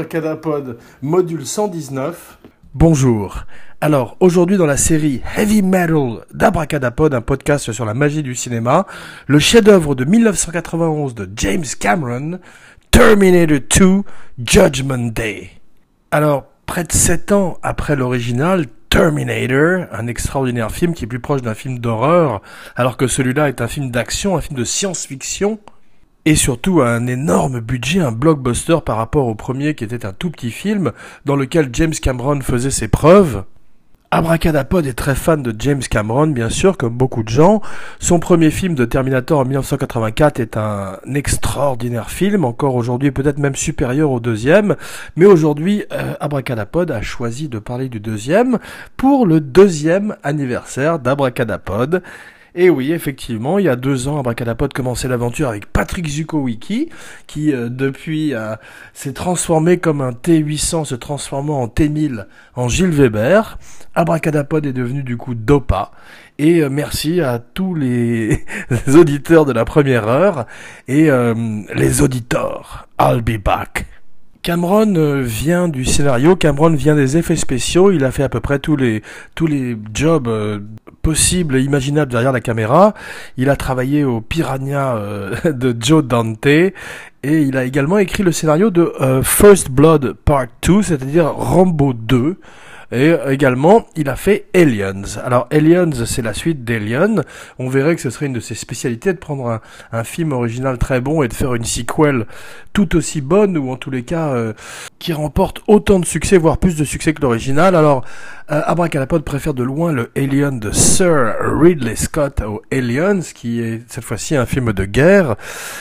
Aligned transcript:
Abracadapod, 0.00 0.78
module 1.02 1.44
119. 1.44 2.38
Bonjour. 2.72 3.44
Alors, 3.82 4.16
aujourd'hui 4.20 4.56
dans 4.56 4.64
la 4.64 4.78
série 4.78 5.20
Heavy 5.36 5.60
Metal 5.60 6.24
d'Abracadapod, 6.32 7.12
un 7.12 7.20
podcast 7.20 7.70
sur 7.70 7.84
la 7.84 7.92
magie 7.92 8.22
du 8.22 8.34
cinéma, 8.34 8.86
le 9.26 9.38
chef-d'œuvre 9.38 9.94
de 9.94 10.06
1991 10.06 11.14
de 11.14 11.28
James 11.36 11.66
Cameron, 11.78 12.40
Terminator 12.90 13.58
2, 13.78 14.02
Judgment 14.42 15.12
Day. 15.12 15.50
Alors, 16.10 16.46
près 16.64 16.84
de 16.84 16.92
7 16.92 17.32
ans 17.32 17.58
après 17.62 17.94
l'original, 17.94 18.64
Terminator, 18.88 19.86
un 19.92 20.06
extraordinaire 20.06 20.70
film 20.70 20.94
qui 20.94 21.04
est 21.04 21.08
plus 21.08 21.20
proche 21.20 21.42
d'un 21.42 21.54
film 21.54 21.78
d'horreur, 21.78 22.40
alors 22.74 22.96
que 22.96 23.06
celui-là 23.06 23.50
est 23.50 23.60
un 23.60 23.68
film 23.68 23.90
d'action, 23.90 24.38
un 24.38 24.40
film 24.40 24.58
de 24.58 24.64
science-fiction, 24.64 25.58
et 26.24 26.34
surtout 26.34 26.82
un 26.82 27.06
énorme 27.06 27.60
budget, 27.60 28.00
un 28.00 28.12
blockbuster 28.12 28.78
par 28.84 28.96
rapport 28.96 29.26
au 29.26 29.34
premier 29.34 29.74
qui 29.74 29.84
était 29.84 30.06
un 30.06 30.12
tout 30.12 30.30
petit 30.30 30.50
film 30.50 30.92
dans 31.24 31.36
lequel 31.36 31.70
James 31.72 31.94
Cameron 31.94 32.40
faisait 32.40 32.70
ses 32.70 32.88
preuves. 32.88 33.44
Abracadapod 34.12 34.86
est 34.86 34.94
très 34.94 35.14
fan 35.14 35.40
de 35.40 35.54
James 35.56 35.82
Cameron, 35.88 36.26
bien 36.26 36.48
sûr, 36.48 36.76
comme 36.76 36.96
beaucoup 36.96 37.22
de 37.22 37.28
gens. 37.28 37.62
Son 38.00 38.18
premier 38.18 38.50
film 38.50 38.74
de 38.74 38.84
Terminator 38.84 39.38
en 39.38 39.44
1984 39.44 40.40
est 40.40 40.56
un 40.56 40.98
extraordinaire 41.14 42.10
film, 42.10 42.44
encore 42.44 42.74
aujourd'hui 42.74 43.12
peut-être 43.12 43.38
même 43.38 43.54
supérieur 43.54 44.10
au 44.10 44.18
deuxième. 44.18 44.74
Mais 45.14 45.26
aujourd'hui, 45.26 45.84
euh, 45.92 46.14
Abracadapod 46.18 46.90
a 46.90 47.02
choisi 47.02 47.48
de 47.48 47.60
parler 47.60 47.88
du 47.88 48.00
deuxième 48.00 48.58
pour 48.96 49.26
le 49.26 49.40
deuxième 49.40 50.16
anniversaire 50.24 50.98
d'Abracadapod. 50.98 52.02
Et 52.54 52.70
oui, 52.70 52.92
effectivement, 52.92 53.58
il 53.58 53.66
y 53.66 53.68
a 53.68 53.76
deux 53.76 54.08
ans, 54.08 54.18
Abracadapod 54.18 54.72
commençait 54.72 55.08
l'aventure 55.08 55.48
avec 55.48 55.66
Patrick 55.66 56.08
Zukowicki, 56.08 56.88
qui 57.26 57.52
euh, 57.52 57.68
depuis 57.68 58.34
s'est 58.92 59.12
transformé 59.12 59.78
comme 59.78 60.00
un 60.00 60.10
T800 60.10 60.84
se 60.84 60.94
transformant 60.94 61.62
en 61.62 61.66
T1000 61.66 62.26
en 62.54 62.68
Gilles 62.68 62.90
Weber. 62.90 63.58
Abracadapod 63.94 64.66
est 64.66 64.72
devenu 64.72 65.02
du 65.02 65.16
coup 65.16 65.34
Dopa. 65.34 65.90
Et 66.38 66.62
euh, 66.62 66.70
merci 66.70 67.20
à 67.20 67.38
tous 67.38 67.74
les, 67.74 68.44
auditeurs 68.94 69.44
de 69.44 69.52
la 69.52 69.66
première 69.66 70.08
heure 70.08 70.46
et 70.88 71.10
euh, 71.10 71.34
les 71.74 72.00
auditeurs. 72.00 72.88
I'll 72.98 73.20
be 73.20 73.36
back. 73.36 73.89
Cameron 74.42 74.94
euh, 74.96 75.20
vient 75.20 75.68
du 75.68 75.84
scénario, 75.84 76.34
Cameron 76.34 76.70
vient 76.70 76.94
des 76.94 77.18
effets 77.18 77.36
spéciaux, 77.36 77.90
il 77.90 78.04
a 78.04 78.10
fait 78.10 78.22
à 78.22 78.30
peu 78.30 78.40
près 78.40 78.58
tous 78.58 78.74
les 78.74 79.02
tous 79.34 79.46
les 79.46 79.76
jobs 79.92 80.28
euh, 80.28 80.60
possibles 81.02 81.56
et 81.56 81.62
imaginables 81.62 82.10
derrière 82.10 82.32
la 82.32 82.40
caméra. 82.40 82.94
Il 83.36 83.50
a 83.50 83.56
travaillé 83.56 84.02
au 84.02 84.22
Piranha 84.22 84.96
euh, 84.96 85.36
de 85.52 85.76
Joe 85.78 86.02
Dante 86.02 86.46
et 86.46 86.72
il 87.22 87.58
a 87.58 87.64
également 87.64 87.98
écrit 87.98 88.22
le 88.22 88.32
scénario 88.32 88.70
de 88.70 88.90
First 89.22 89.70
Blood 89.70 90.14
Part 90.24 90.46
2, 90.62 90.82
c'est-à-dire 90.82 91.26
Rambo 91.26 91.92
2. 91.92 92.38
Et 92.92 93.14
également, 93.28 93.86
il 93.96 94.08
a 94.08 94.16
fait 94.16 94.46
Aliens. 94.54 95.02
Alors 95.24 95.46
Aliens, 95.50 96.04
c'est 96.06 96.22
la 96.22 96.34
suite 96.34 96.64
d'Alien. 96.64 97.22
On 97.58 97.68
verrait 97.68 97.94
que 97.94 98.02
ce 98.02 98.10
serait 98.10 98.26
une 98.26 98.32
de 98.32 98.40
ses 98.40 98.54
spécialités 98.54 99.12
de 99.12 99.18
prendre 99.18 99.48
un, 99.48 99.60
un, 99.92 100.04
film 100.04 100.32
original 100.32 100.76
très 100.78 101.00
bon 101.00 101.22
et 101.22 101.28
de 101.28 101.34
faire 101.34 101.54
une 101.54 101.64
sequel 101.64 102.26
tout 102.72 102.96
aussi 102.96 103.20
bonne 103.20 103.56
ou 103.56 103.70
en 103.70 103.76
tous 103.76 103.90
les 103.90 104.02
cas 104.02 104.28
euh, 104.30 104.52
qui 105.00 105.14
remporte 105.14 105.62
autant 105.66 105.98
de 105.98 106.04
succès, 106.04 106.36
voire 106.36 106.58
plus 106.58 106.76
de 106.76 106.84
succès 106.84 107.14
que 107.14 107.22
l'original. 107.22 107.74
Alors 107.74 108.04
euh, 108.52 108.60
Abracadapod 108.66 109.24
préfère 109.24 109.54
de 109.54 109.62
loin 109.62 109.92
le 109.92 110.10
Alien 110.14 110.60
de 110.60 110.70
Sir 110.70 111.34
Ridley 111.40 111.96
Scott 111.96 112.42
au 112.42 112.62
Aliens, 112.70 113.20
qui 113.34 113.60
est 113.60 113.82
cette 113.88 114.04
fois-ci 114.04 114.36
un 114.36 114.44
film 114.44 114.72
de 114.72 114.84
guerre, 114.84 115.36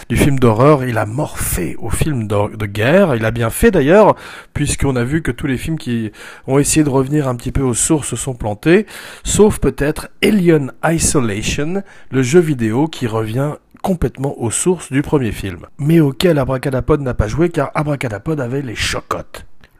du 0.07 0.15
film 0.15 0.39
d'horreur. 0.39 0.85
Il 0.85 0.97
a 0.97 1.05
morphé 1.05 1.75
au 1.79 1.89
film 1.89 2.27
de 2.27 2.65
guerre. 2.65 3.15
Il 3.15 3.25
a 3.25 3.31
bien 3.31 3.49
fait 3.49 3.71
d'ailleurs, 3.71 4.15
puisqu'on 4.53 4.95
a 4.95 5.03
vu 5.03 5.21
que 5.21 5.31
tous 5.31 5.47
les 5.47 5.57
films 5.57 5.77
qui 5.77 6.11
ont 6.47 6.57
essayé 6.57 6.85
de 6.85 6.89
revenir 6.89 7.27
un 7.27 7.35
petit 7.35 7.51
peu 7.51 7.61
aux 7.61 7.73
sources 7.73 8.15
sont 8.15 8.33
plantés, 8.33 8.85
sauf 9.25 9.59
peut-être 9.59 10.07
Alien 10.23 10.71
Isolation, 10.83 11.83
le 12.09 12.23
jeu 12.23 12.39
vidéo 12.39 12.87
qui 12.87 13.05
revient 13.05 13.55
complètement 13.81 14.39
aux 14.41 14.51
sources 14.51 14.91
du 14.91 15.01
premier 15.01 15.31
film, 15.31 15.65
mais 15.77 15.99
auquel 15.99 16.37
Abracadapod 16.37 17.01
n'a 17.01 17.13
pas 17.13 17.27
joué 17.27 17.49
car 17.49 17.71
Abracadapod 17.75 18.39
avait 18.39 18.61
les 18.61 18.75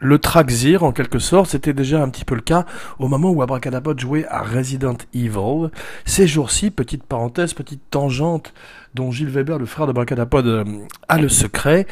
Le 0.02 0.18
Traxir, 0.18 0.84
en 0.84 0.94
quelque 0.94 1.20
sorte, 1.20 1.52
c'était 1.52 1.74
déjà 1.74 2.02
un 2.02 2.08
petit 2.10 2.24
peu 2.24 2.34
le 2.34 2.42
cas 2.42 2.66
au 3.00 3.10
moment 3.10 3.32
où 3.32 3.42
Abracadapod 3.42 4.00
jouait 4.00 4.26
à 4.30 4.42
Resident 4.42 4.96
Evil. 5.14 5.70
Ces 6.06 6.26
jours-ci, 6.26 6.72
petite 6.72 7.04
parenthèse, 7.04 7.54
petite 7.54 7.82
tangente 7.90 8.54
dont 8.96 9.12
Gilles 9.12 9.30
Weber, 9.30 9.60
le 9.60 9.66
frère 9.66 9.88
d'Abracadapod, 9.88 10.48
euh, 10.48 10.64
a 11.10 11.18
le 11.18 11.28
secret. 11.28 11.86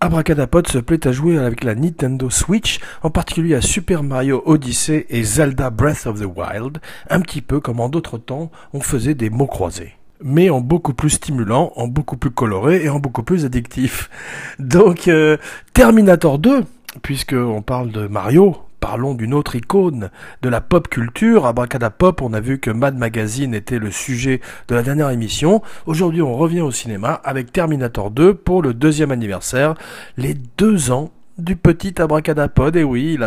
Abracadapod 0.00 0.68
se 0.68 0.78
plaît 0.78 1.06
à 1.06 1.12
jouer 1.12 1.38
avec 1.38 1.64
la 1.64 1.74
Nintendo 1.74 2.28
Switch, 2.28 2.80
en 3.02 3.10
particulier 3.10 3.54
à 3.54 3.62
Super 3.62 4.02
Mario 4.02 4.42
Odyssey 4.44 5.06
et 5.08 5.24
Zelda 5.24 5.70
Breath 5.70 6.06
of 6.06 6.20
the 6.20 6.26
Wild, 6.26 6.78
un 7.08 7.20
petit 7.20 7.40
peu 7.40 7.60
comme 7.60 7.80
en 7.80 7.88
d'autres 7.88 8.18
temps 8.18 8.50
on 8.74 8.80
faisait 8.80 9.14
des 9.14 9.30
mots 9.30 9.46
croisés 9.46 9.97
mais 10.22 10.50
en 10.50 10.60
beaucoup 10.60 10.94
plus 10.94 11.10
stimulant, 11.10 11.72
en 11.76 11.88
beaucoup 11.88 12.16
plus 12.16 12.30
coloré 12.30 12.84
et 12.84 12.88
en 12.88 12.98
beaucoup 12.98 13.22
plus 13.22 13.44
addictif. 13.44 14.10
Donc 14.58 15.08
euh, 15.08 15.36
Terminator 15.74 16.38
2, 16.38 16.64
puisqu'on 17.02 17.62
parle 17.62 17.90
de 17.90 18.06
Mario, 18.06 18.56
parlons 18.80 19.14
d'une 19.14 19.34
autre 19.34 19.56
icône 19.56 20.10
de 20.42 20.48
la 20.48 20.60
pop 20.60 20.88
culture. 20.88 21.46
À 21.46 21.54
Pop, 21.90 22.22
on 22.22 22.32
a 22.32 22.40
vu 22.40 22.58
que 22.58 22.70
Mad 22.70 22.96
Magazine 22.96 23.54
était 23.54 23.78
le 23.78 23.90
sujet 23.90 24.40
de 24.68 24.74
la 24.74 24.82
dernière 24.82 25.10
émission. 25.10 25.62
Aujourd'hui, 25.86 26.22
on 26.22 26.36
revient 26.36 26.60
au 26.60 26.70
cinéma 26.70 27.12
avec 27.24 27.52
Terminator 27.52 28.10
2 28.10 28.34
pour 28.34 28.62
le 28.62 28.74
deuxième 28.74 29.10
anniversaire, 29.10 29.74
les 30.16 30.34
deux 30.56 30.90
ans 30.90 31.10
du 31.38 31.56
petit 31.56 32.00
abracadapod. 32.00 32.76
Et 32.76 32.84
oui, 32.84 33.18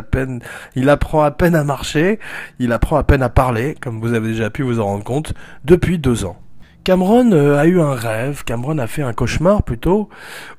il 0.75 0.89
apprend 0.89 1.21
à 1.21 1.31
peine 1.31 1.55
à 1.55 1.63
marcher, 1.63 2.19
il 2.59 2.71
apprend 2.71 2.97
à 2.97 3.03
peine 3.03 3.23
à 3.23 3.29
parler, 3.29 3.75
comme 3.81 3.99
vous 3.99 4.13
avez 4.13 4.29
déjà 4.29 4.49
pu 4.49 4.63
vous 4.63 4.79
en 4.79 4.85
rendre 4.85 5.03
compte, 5.03 5.33
depuis 5.65 5.97
deux 5.97 6.25
ans. 6.25 6.37
Cameron 6.83 7.31
euh, 7.31 7.59
a 7.59 7.67
eu 7.67 7.79
un 7.79 7.93
rêve, 7.93 8.43
Cameron 8.43 8.79
a 8.79 8.87
fait 8.87 9.03
un 9.03 9.13
cauchemar 9.13 9.61
plutôt, 9.61 10.09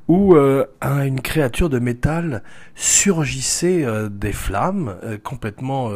où 0.06 0.36
euh, 0.36 0.66
une 0.82 1.20
créature 1.20 1.68
de 1.68 1.80
métal 1.80 2.42
surgissait 2.76 3.84
euh, 3.84 4.08
des 4.08 4.32
flammes, 4.32 4.94
complètement 5.24 5.90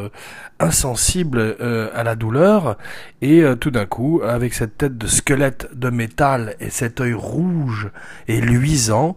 insensible 0.59 1.55
à 1.93 2.03
la 2.03 2.15
douleur, 2.15 2.77
et 3.21 3.43
tout 3.59 3.71
d'un 3.71 3.85
coup, 3.85 4.21
avec 4.23 4.53
cette 4.53 4.77
tête 4.77 4.97
de 4.97 5.07
squelette 5.07 5.69
de 5.73 5.89
métal 5.89 6.55
et 6.59 6.69
cet 6.69 6.99
œil 6.99 7.13
rouge 7.13 7.89
et 8.27 8.41
luisant, 8.41 9.15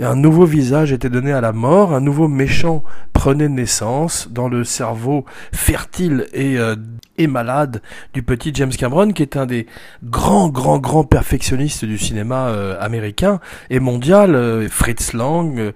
un 0.00 0.16
nouveau 0.16 0.44
visage 0.44 0.92
était 0.92 1.10
donné 1.10 1.32
à 1.32 1.40
la 1.40 1.52
mort, 1.52 1.92
un 1.92 2.00
nouveau 2.00 2.28
méchant 2.28 2.84
prenait 3.12 3.48
naissance 3.48 4.28
dans 4.30 4.48
le 4.48 4.64
cerveau 4.64 5.24
fertile 5.52 6.26
et, 6.32 6.56
et 7.18 7.26
malade 7.26 7.82
du 8.12 8.22
petit 8.22 8.52
James 8.54 8.70
Cameron, 8.70 9.12
qui 9.12 9.22
est 9.22 9.36
un 9.36 9.46
des 9.46 9.66
grands 10.04 10.51
grand, 10.52 10.78
grand 10.78 11.04
perfectionniste 11.04 11.84
du 11.84 11.98
cinéma 11.98 12.48
euh, 12.48 12.76
américain 12.78 13.40
et 13.70 13.80
mondial, 13.80 14.34
euh, 14.34 14.68
Fritz 14.68 15.14
Lang, 15.14 15.58
euh, 15.58 15.72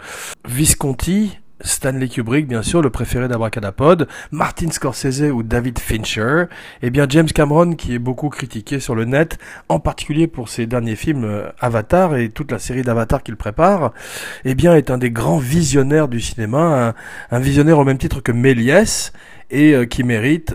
Visconti, 0.47 1.39
Stanley 1.63 2.09
Kubrick, 2.09 2.47
bien 2.47 2.63
sûr, 2.63 2.83
le 2.83 2.91
préféré 2.91 3.27
d'Abracadapod, 3.29 4.07
Martin 4.31 4.71
Scorsese 4.71 5.23
ou 5.33 5.43
David 5.43 5.79
Fincher, 5.79 6.45
et 6.83 6.91
bien 6.91 7.07
James 7.09 7.27
Cameron, 7.27 7.73
qui 7.73 7.95
est 7.95 7.99
beaucoup 7.99 8.29
critiqué 8.29 8.79
sur 8.79 8.95
le 8.95 9.07
net, 9.07 9.39
en 9.71 9.81
particulier 9.81 10.27
pour 10.27 10.51
ses 10.51 10.67
derniers 10.67 10.97
films 10.97 11.45
Avatar 11.59 12.15
et 12.17 12.29
toute 12.29 12.53
la 12.53 12.59
série 12.59 12.83
d'Avatar 12.83 13.23
qu'il 13.23 13.37
prépare, 13.37 13.93
et 14.45 14.55
bien 14.55 14.77
est 14.77 14.91
un 14.91 14.99
des 14.99 15.11
grands 15.11 15.39
visionnaires 15.39 16.09
du 16.09 16.21
cinéma, 16.21 16.95
un, 17.31 17.39
visionnaire 17.39 17.79
au 17.79 17.85
même 17.85 17.99
titre 17.99 18.21
que 18.21 18.33
Méliès, 18.33 19.15
et 19.51 19.75
qui 19.89 20.03
mérite 20.03 20.55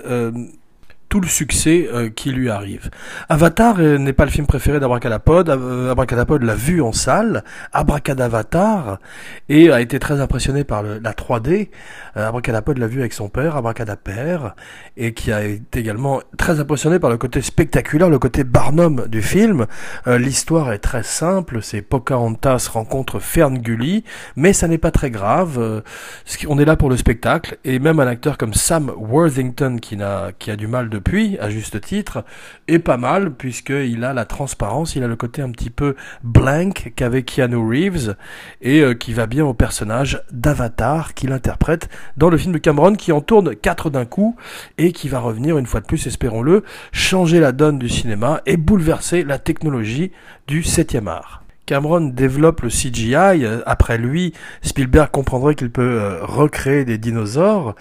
tout 1.12 1.20
le 1.20 1.28
succès 1.28 1.90
euh, 1.94 2.10
qui 2.10 2.32
lui 2.32 2.50
arrive. 2.50 2.90
Avatar 3.28 3.76
euh, 3.80 3.98
n'est 3.98 4.14
pas 4.14 4.24
le 4.24 4.32
film 4.32 4.48
préféré 4.48 4.80
d'Abracadapod. 4.80 5.50
Euh, 5.50 5.92
Abracadapod 5.92 6.42
l'a 6.42 6.56
vu 6.56 6.82
en 6.82 6.94
salle, 6.94 7.44
Abracadavatar, 7.74 8.98
et 9.50 9.70
a 9.74 9.82
été 9.82 10.00
très 10.00 10.22
impressionné 10.22 10.64
par 10.64 10.84
la 10.84 11.12
3D. 11.12 11.70
Abracadapod 12.16 12.78
l'a 12.78 12.88
vu 12.88 13.02
avec 13.02 13.12
son 13.12 13.28
père, 13.28 13.58
Abracadapère, 13.58 14.56
et 14.96 15.14
qui 15.14 15.34
a 15.34 15.44
été 15.44 15.80
également 15.80 16.22
très 16.38 16.62
impressionné 16.62 16.98
par 16.98 17.10
le 17.10 17.18
côté 17.18 17.42
spectaculaire, 17.42 18.10
le 18.10 18.20
côté 18.20 18.46
Barnum 18.46 19.06
du 19.10 19.22
film. 19.22 19.66
L'histoire 20.06 20.72
est 20.72 20.80
très 20.80 21.04
simple, 21.04 21.62
c'est 21.62 21.82
Pocahontas 21.82 22.70
rencontre 22.72 23.20
Ferngully, 23.20 24.06
mais 24.38 24.54
ça 24.54 24.70
n'est 24.70 24.78
pas 24.78 24.92
très 24.92 25.12
grave. 25.12 25.84
on 26.48 26.60
est 26.60 26.66
là 26.66 26.78
pour 26.78 26.90
le 26.90 26.96
spectacle, 26.96 27.58
et 27.66 27.80
même 27.80 28.00
un 28.00 28.08
acteur 28.08 28.38
comme 28.38 28.54
Sam 28.54 28.92
Worthington 28.96 29.78
qui, 29.82 29.98
n'a, 29.98 30.32
qui 30.38 30.52
a 30.52 30.56
du 30.56 30.68
mal 30.68 30.90
de 30.90 31.01
depuis, 31.02 31.38
à 31.40 31.50
juste 31.50 31.82
titre, 31.82 32.24
est 32.68 32.78
pas 32.78 32.98
mal, 32.98 33.32
puisqu'il 33.34 34.04
a 34.04 34.14
la 34.14 34.26
transparence, 34.26 34.96
il 34.96 35.04
a 35.04 35.08
le 35.08 35.16
côté 35.16 35.42
un 35.42 35.50
petit 35.50 35.72
peu 35.72 35.96
blank 36.24 36.94
qu'avait 36.96 37.24
Keanu 37.24 37.58
Reeves, 37.58 38.16
et 38.62 38.82
euh, 38.82 38.94
qui 38.94 39.14
va 39.14 39.26
bien 39.26 39.44
au 39.44 39.56
personnage 39.56 40.22
d'Avatar 40.32 41.16
qu'il 41.16 41.32
interprète 41.32 41.90
dans 42.18 42.30
le 42.30 42.38
film 42.38 42.54
de 42.54 42.60
Cameron, 42.60 42.94
qui 42.94 43.12
en 43.12 43.22
tourne 43.22 43.56
quatre 43.56 43.90
d'un 43.90 44.06
coup, 44.06 44.36
et 44.78 44.92
qui 44.92 45.10
va 45.10 45.20
revenir, 45.20 45.58
une 45.58 45.66
fois 45.66 45.82
de 45.82 45.88
plus, 45.88 46.06
espérons-le, 46.06 46.64
changer 46.92 47.40
la 47.40 47.52
donne 47.52 47.80
du 47.80 47.90
cinéma 47.90 48.42
et 48.46 48.58
bouleverser 48.58 49.24
la 49.24 49.40
technologie 49.40 50.12
du 50.48 50.62
7 50.62 50.98
art. 51.08 51.42
Cameron 51.66 52.02
développe 52.02 52.62
le 52.62 52.70
CGI. 52.70 53.46
Après 53.66 53.98
lui, 53.98 54.34
Spielberg 54.62 55.10
comprendrait 55.12 55.56
qu'il 55.56 55.70
peut 55.70 55.82
euh, 55.82 56.24
recréer 56.24 56.86
des 56.86 56.98
dinosaures. 56.98 57.76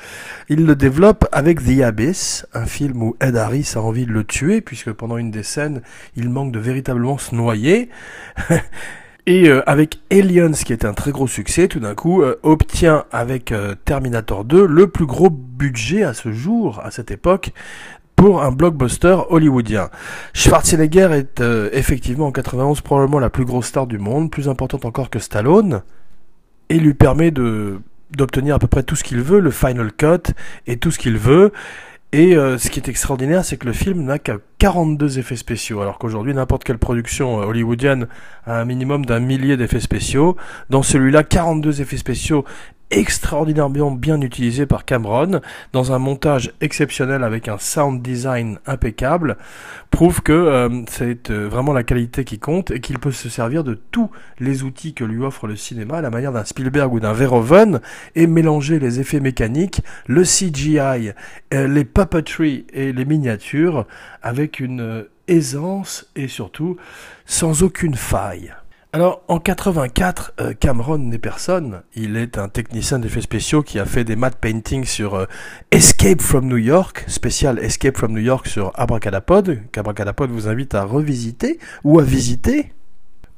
Il 0.48 0.66
le 0.66 0.76
développe 0.76 1.26
avec 1.32 1.64
The 1.64 1.80
Abyss, 1.82 2.46
un 2.52 2.66
film 2.66 3.02
où 3.02 3.16
Ed 3.20 3.36
Harris 3.36 3.72
a 3.74 3.80
envie 3.80 4.06
de 4.06 4.12
le 4.12 4.24
tuer, 4.24 4.60
puisque 4.60 4.92
pendant 4.92 5.16
une 5.16 5.30
des 5.30 5.42
scènes, 5.42 5.82
il 6.16 6.28
manque 6.28 6.52
de 6.52 6.58
véritablement 6.58 7.18
se 7.18 7.34
noyer. 7.34 7.88
Et 9.26 9.48
euh, 9.48 9.62
avec 9.68 10.00
Aliens, 10.10 10.52
qui 10.52 10.72
est 10.72 10.84
un 10.84 10.94
très 10.94 11.12
gros 11.12 11.26
succès, 11.26 11.68
tout 11.68 11.80
d'un 11.80 11.94
coup, 11.94 12.22
euh, 12.22 12.38
obtient 12.42 13.04
avec 13.12 13.52
Terminator 13.84 14.44
2 14.44 14.66
le 14.66 14.86
plus 14.88 15.06
gros 15.06 15.30
budget 15.30 16.02
à 16.02 16.14
ce 16.14 16.32
jour, 16.32 16.80
à 16.82 16.90
cette 16.90 17.10
époque, 17.10 17.52
pour 18.20 18.42
un 18.42 18.52
blockbuster 18.52 19.16
hollywoodien. 19.30 19.88
Schwarzenegger 20.34 21.08
est 21.12 21.40
euh, 21.40 21.70
effectivement 21.72 22.26
en 22.26 22.32
91 22.32 22.82
probablement 22.82 23.18
la 23.18 23.30
plus 23.30 23.46
grosse 23.46 23.68
star 23.68 23.86
du 23.86 23.98
monde, 23.98 24.30
plus 24.30 24.46
importante 24.46 24.84
encore 24.84 25.08
que 25.08 25.18
Stallone, 25.18 25.80
et 26.68 26.78
lui 26.78 26.92
permet 26.92 27.30
de 27.30 27.80
d'obtenir 28.10 28.56
à 28.56 28.58
peu 28.58 28.66
près 28.66 28.82
tout 28.82 28.94
ce 28.94 29.04
qu'il 29.04 29.22
veut, 29.22 29.40
le 29.40 29.50
final 29.50 29.90
cut 29.92 30.34
et 30.66 30.76
tout 30.76 30.90
ce 30.90 30.98
qu'il 30.98 31.16
veut. 31.16 31.52
Et 32.12 32.36
euh, 32.36 32.58
ce 32.58 32.68
qui 32.68 32.78
est 32.78 32.88
extraordinaire, 32.88 33.42
c'est 33.42 33.56
que 33.56 33.64
le 33.64 33.72
film 33.72 34.02
n'a 34.02 34.18
qu'à 34.18 34.36
42 34.58 35.18
effets 35.18 35.36
spéciaux, 35.36 35.80
alors 35.80 35.96
qu'aujourd'hui 35.96 36.34
n'importe 36.34 36.64
quelle 36.64 36.76
production 36.76 37.40
euh, 37.40 37.46
hollywoodienne 37.46 38.06
a 38.44 38.60
un 38.60 38.66
minimum 38.66 39.06
d'un 39.06 39.20
millier 39.20 39.56
d'effets 39.56 39.80
spéciaux. 39.80 40.36
Dans 40.68 40.82
celui-là, 40.82 41.22
42 41.22 41.80
effets 41.80 41.96
spéciaux 41.96 42.44
extraordinairement 42.90 43.92
bien 43.92 44.20
utilisé 44.20 44.66
par 44.66 44.84
Cameron 44.84 45.40
dans 45.72 45.92
un 45.92 45.98
montage 45.98 46.52
exceptionnel 46.60 47.24
avec 47.24 47.48
un 47.48 47.58
sound 47.58 48.02
design 48.02 48.58
impeccable 48.66 49.36
prouve 49.90 50.22
que 50.22 50.32
euh, 50.32 50.82
c'est 50.88 51.30
euh, 51.30 51.48
vraiment 51.48 51.72
la 51.72 51.82
qualité 51.82 52.24
qui 52.24 52.38
compte 52.38 52.70
et 52.70 52.80
qu'il 52.80 52.98
peut 52.98 53.12
se 53.12 53.28
servir 53.28 53.64
de 53.64 53.74
tous 53.74 54.10
les 54.38 54.62
outils 54.62 54.94
que 54.94 55.04
lui 55.04 55.22
offre 55.22 55.46
le 55.46 55.56
cinéma 55.56 55.98
à 55.98 56.00
la 56.00 56.10
manière 56.10 56.32
d'un 56.32 56.44
Spielberg 56.44 56.92
ou 56.92 57.00
d'un 57.00 57.12
Verhoeven 57.12 57.80
et 58.14 58.26
mélanger 58.26 58.78
les 58.78 59.00
effets 59.00 59.20
mécaniques, 59.20 59.82
le 60.06 60.22
CGI, 60.22 61.12
euh, 61.54 61.68
les 61.68 61.84
puppetry 61.84 62.66
et 62.72 62.92
les 62.92 63.04
miniatures 63.04 63.86
avec 64.22 64.60
une 64.60 65.06
aisance 65.28 66.06
et 66.16 66.28
surtout 66.28 66.76
sans 67.24 67.62
aucune 67.62 67.94
faille. 67.94 68.52
Alors, 68.92 69.22
en 69.28 69.38
84, 69.38 70.32
euh, 70.40 70.52
Cameron 70.52 70.98
n'est 70.98 71.18
personne. 71.18 71.82
Il 71.94 72.16
est 72.16 72.38
un 72.38 72.48
technicien 72.48 72.98
d'effets 72.98 73.20
spéciaux 73.20 73.62
qui 73.62 73.78
a 73.78 73.84
fait 73.84 74.02
des 74.02 74.16
matte 74.16 74.38
paintings 74.40 74.84
sur 74.84 75.14
euh, 75.14 75.26
Escape 75.70 76.20
from 76.20 76.48
New 76.48 76.56
York, 76.56 77.04
spécial 77.06 77.60
Escape 77.60 77.96
from 77.96 78.12
New 78.12 78.20
York 78.20 78.48
sur 78.48 78.72
Abracadapod, 78.74 79.60
qu'Abracadapod 79.70 80.30
vous 80.32 80.48
invite 80.48 80.74
à 80.74 80.82
revisiter 80.82 81.60
ou 81.84 82.00
à 82.00 82.02
visiter 82.02 82.72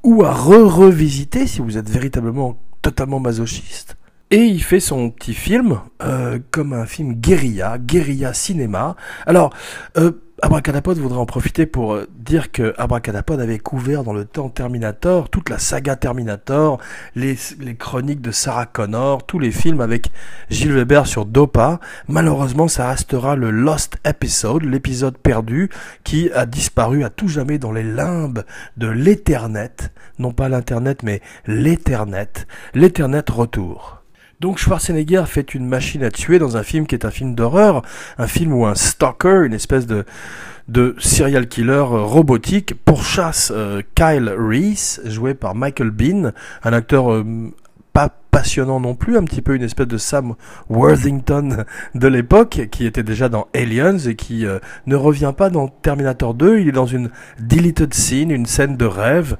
ou 0.02 0.24
à 0.24 0.32
re-revisiter 0.32 1.46
si 1.46 1.60
vous 1.60 1.76
êtes 1.76 1.90
véritablement 1.90 2.58
totalement 2.80 3.20
masochiste. 3.20 3.98
Et 4.30 4.44
il 4.44 4.62
fait 4.62 4.80
son 4.80 5.10
petit 5.10 5.34
film 5.34 5.80
euh, 6.02 6.38
comme 6.50 6.72
un 6.72 6.86
film 6.86 7.12
guérilla, 7.12 7.76
guérilla 7.76 8.32
cinéma. 8.32 8.96
Alors, 9.26 9.52
Abracadapod 10.44 10.98
voudrait 10.98 11.20
en 11.20 11.24
profiter 11.24 11.66
pour 11.66 11.94
euh, 11.94 12.08
dire 12.18 12.50
que 12.50 12.74
Abracadapod 12.76 13.40
avait 13.40 13.60
couvert 13.60 14.02
dans 14.02 14.12
le 14.12 14.24
temps 14.24 14.48
Terminator, 14.48 15.28
toute 15.28 15.48
la 15.48 15.60
saga 15.60 15.94
Terminator, 15.94 16.80
les, 17.14 17.36
chroniques 17.78 18.20
de 18.20 18.32
Sarah 18.32 18.66
Connor, 18.66 19.24
tous 19.24 19.38
les 19.38 19.52
films 19.52 19.80
avec 19.80 20.10
Gilles 20.50 20.72
Weber 20.72 21.06
sur 21.06 21.26
Dopa. 21.26 21.78
Malheureusement, 22.08 22.66
ça 22.66 22.88
restera 22.88 23.36
le 23.36 23.52
Lost 23.52 23.98
Episode, 24.04 24.64
l'épisode 24.64 25.16
perdu, 25.16 25.70
qui 26.02 26.28
a 26.32 26.44
disparu 26.44 27.04
à 27.04 27.08
tout 27.08 27.28
jamais 27.28 27.58
dans 27.58 27.72
les 27.72 27.84
limbes 27.84 28.42
de 28.76 28.88
l'Ethernet. 28.88 29.92
Non 30.18 30.32
pas 30.32 30.48
l'Internet, 30.48 31.04
mais 31.04 31.22
l'Ethernet. 31.46 32.48
L'Ethernet 32.74 33.30
retour. 33.30 34.01
Donc 34.42 34.58
Schwarzenegger 34.58 35.22
fait 35.28 35.54
une 35.54 35.68
machine 35.68 36.02
à 36.02 36.10
tuer 36.10 36.40
dans 36.40 36.56
un 36.56 36.64
film 36.64 36.88
qui 36.88 36.96
est 36.96 37.04
un 37.04 37.12
film 37.12 37.36
d'horreur, 37.36 37.82
un 38.18 38.26
film 38.26 38.52
où 38.52 38.66
un 38.66 38.74
stalker, 38.74 39.44
une 39.46 39.52
espèce 39.52 39.86
de, 39.86 40.04
serial 40.98 41.46
killer 41.46 41.84
robotique, 41.88 42.74
pourchasse 42.84 43.52
euh, 43.54 43.82
Kyle 43.94 44.34
Reese, 44.36 45.00
joué 45.04 45.34
par 45.34 45.54
Michael 45.54 45.92
Bean, 45.92 46.32
un 46.64 46.72
acteur 46.72 47.12
euh, 47.12 47.24
pas 47.92 48.08
passionnant 48.32 48.80
non 48.80 48.96
plus, 48.96 49.16
un 49.16 49.22
petit 49.22 49.42
peu 49.42 49.54
une 49.54 49.62
espèce 49.62 49.86
de 49.86 49.96
Sam 49.96 50.34
Worthington 50.68 51.64
de 51.94 52.08
l'époque, 52.08 52.62
qui 52.72 52.84
était 52.84 53.04
déjà 53.04 53.28
dans 53.28 53.46
Aliens 53.54 53.98
et 53.98 54.16
qui 54.16 54.44
euh, 54.44 54.58
ne 54.86 54.96
revient 54.96 55.34
pas 55.36 55.50
dans 55.50 55.68
Terminator 55.68 56.34
2, 56.34 56.58
il 56.58 56.68
est 56.68 56.72
dans 56.72 56.86
une 56.86 57.10
deleted 57.38 57.94
scene, 57.94 58.32
une 58.32 58.46
scène 58.46 58.76
de 58.76 58.86
rêve, 58.86 59.36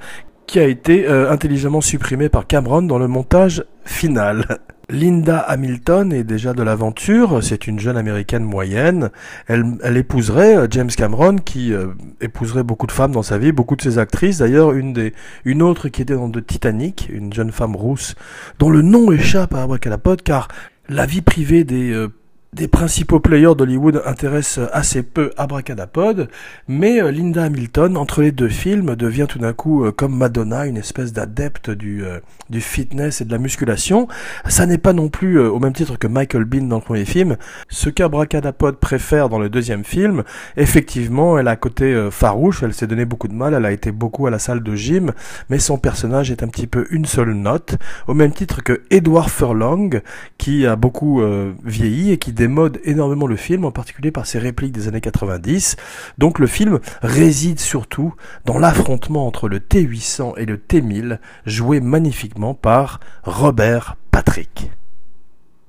qui 0.53 0.59
a 0.59 0.67
été 0.67 1.07
intelligemment 1.09 1.81
supprimée 1.81 2.29
par 2.29 2.47
Cameron 2.47 2.83
dans 2.83 2.99
le 2.99 3.09
montage 3.09 3.65
final. 3.87 4.59
Linda 4.93 5.39
Hamilton 5.39 6.13
est 6.13 6.23
déjà 6.23 6.53
de 6.53 6.63
l'aventure, 6.63 7.43
c'est 7.43 7.67
une 7.67 7.81
jeune 7.81 7.97
américaine 7.97 8.45
moyenne. 8.45 9.11
Elle, 9.47 9.65
elle 9.83 9.97
épouserait 9.97 10.57
euh, 10.57 10.67
James 10.71 10.91
Cameron, 10.95 11.37
qui 11.37 11.73
euh, 11.73 11.89
épouserait 12.21 12.63
beaucoup 12.63 12.87
de 12.87 12.93
femmes 12.93 13.13
dans 13.13 13.23
sa 13.23 13.39
vie, 13.39 13.53
beaucoup 13.53 13.75
de 13.75 13.81
ses 13.81 13.99
actrices. 13.99 14.39
D'ailleurs, 14.39 14.73
une 14.73 15.11
une 15.47 15.63
autre 15.63 15.89
qui 15.89 16.03
était 16.03 16.15
dans 16.15 16.29
de 16.29 16.41
Titanic, 16.41 17.09
une 17.11 17.33
jeune 17.33 17.53
femme 17.53 17.75
rousse, 17.75 18.15
dont 18.59 18.69
le 18.69 18.83
nom 18.83 19.11
échappe 19.13 19.55
à 19.55 19.63
Abracadapod, 19.63 20.21
car 20.23 20.49
la 20.91 21.07
vie 21.07 21.23
privée 21.23 21.65
des 21.65 21.91
euh, 21.93 22.09
des 22.55 22.69
principaux 22.69 23.19
players 23.19 23.55
d'Hollywood 23.57 24.03
intéressent 24.05 24.69
assez 24.75 25.03
peu 25.03 25.31
Abracadapod, 25.39 26.29
mais 26.69 27.01
euh, 27.01 27.11
Linda 27.11 27.45
Hamilton, 27.45 27.97
entre 27.97 28.21
les 28.21 28.31
deux 28.31 28.51
films, 28.51 28.95
devient 28.95 29.25
tout 29.27 29.39
d'un 29.39 29.55
coup, 29.55 29.87
euh, 29.87 29.91
comme 29.91 30.15
Madonna, 30.15 30.67
une 30.67 30.77
espèce 30.77 31.15
d'adepte 31.15 31.71
du, 31.71 32.05
euh, 32.05 32.21
du 32.51 32.61
fitness 32.61 33.23
et 33.23 33.25
de 33.25 33.33
la 33.33 33.39
musculation. 33.39 34.07
Ça 34.49 34.67
n'est 34.67 34.77
pas 34.77 34.93
non 34.93 35.09
plus, 35.09 35.41
au 35.41 35.59
même 35.61 35.73
titre 35.73 35.99
que 35.99 36.07
Michael 36.07 36.45
Bean 36.45 36.65
dans 36.65 36.77
le 36.77 36.83
premier 36.83 37.07
film, 37.07 37.39
ce 37.71 37.89
qu'Abracadapod 37.89 38.77
préfère 38.77 39.31
dans 39.31 39.39
le 39.39 39.49
deuxième 39.49 39.83
film. 39.83 40.23
Effectivement, 40.59 41.39
elle 41.39 41.49
a 41.49 41.53
un 41.53 41.57
côté 41.57 42.09
farouche, 42.11 42.63
elle 42.63 42.75
s'est 42.75 42.87
donné 42.87 43.07
beaucoup 43.07 43.29
de 43.29 43.35
mal, 43.35 43.55
elle 43.55 43.65
a 43.65 43.73
été 43.73 43.93
beaucoup 43.93 44.27
à 44.27 44.31
la 44.31 44.39
salle 44.39 44.63
de 44.63 44.75
gym, 44.75 45.13
mais 45.49 45.59
son 45.59 45.79
personnage 45.79 46.31
est 46.31 46.43
un 46.43 46.49
petit 46.49 46.67
peu 46.67 46.87
une 46.91 47.07
seule 47.07 47.33
note, 47.33 47.79
au 48.09 48.15
même 48.15 48.33
titre 48.33 48.63
que 48.63 48.83
Edward 48.91 49.31
Furlong, 49.31 50.03
qui 50.37 50.67
a 50.67 50.77
beaucoup 50.77 51.23
vieilli 51.65 52.13
et 52.13 52.19
qui 52.19 52.33
démode 52.43 52.81
énormément 52.83 53.29
le 53.29 53.37
film, 53.37 53.65
en 53.65 53.71
particulier 53.71 54.11
par 54.11 54.27
ses 54.27 54.41
répliques 54.41 54.73
des 54.73 54.89
années 54.89 55.01
90. 55.01 55.77
Donc 56.19 56.41
le 56.41 56.49
film 56.49 56.81
réside 57.01 57.61
surtout 57.61 58.15
dans 58.45 58.59
l'affrontement 58.59 59.29
entre 59.29 59.49
le 59.49 59.61
T800 59.61 60.35
et 60.39 60.45
le 60.45 60.57
T1000, 60.57 61.21
joué 61.47 61.81
magnifiquement 61.81 62.55
par 62.55 62.99
Robert 63.23 63.97
Patrick. 64.11 64.73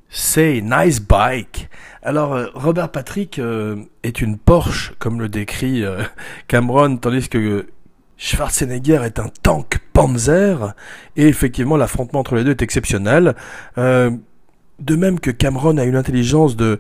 C'est 0.10 0.62
nice 0.64 1.00
bike. 1.00 1.70
Alors 2.02 2.34
euh, 2.34 2.48
Robert 2.56 2.90
Patrick 2.90 3.38
euh, 3.38 3.76
est 4.02 4.22
une 4.22 4.40
Porsche, 4.40 4.94
comme 4.98 5.22
le 5.22 5.30
décrit 5.30 5.86
euh, 5.86 6.02
Cameron, 6.48 6.98
tandis 6.98 7.30
que 7.30 7.68
Schwarzenegger 8.18 9.02
est 9.04 9.20
un 9.20 9.30
tank 9.44 9.78
Panzer, 9.94 10.74
et 11.18 11.28
effectivement 11.28 11.78
l'affrontement 11.78 12.22
entre 12.22 12.36
les 12.36 12.44
deux 12.44 12.52
est 12.52 12.64
exceptionnel. 12.64 13.36
De 14.84 14.96
même 14.98 15.20
que 15.20 15.32
Cameron 15.32 15.78
a 15.78 15.86
une 15.86 15.96
intelligence 15.96 16.58
de 16.58 16.80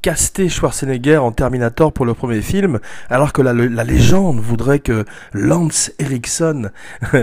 caster 0.00 0.48
Schwarzenegger 0.48 1.18
en 1.18 1.32
Terminator 1.32 1.92
pour 1.92 2.06
le 2.06 2.14
premier 2.14 2.40
film, 2.40 2.78
alors 3.10 3.34
que 3.34 3.42
la, 3.42 3.52
légende 3.52 4.38
voudrait 4.38 4.78
que 4.78 5.04
Lance 5.34 5.92
Erickson, 5.98 6.70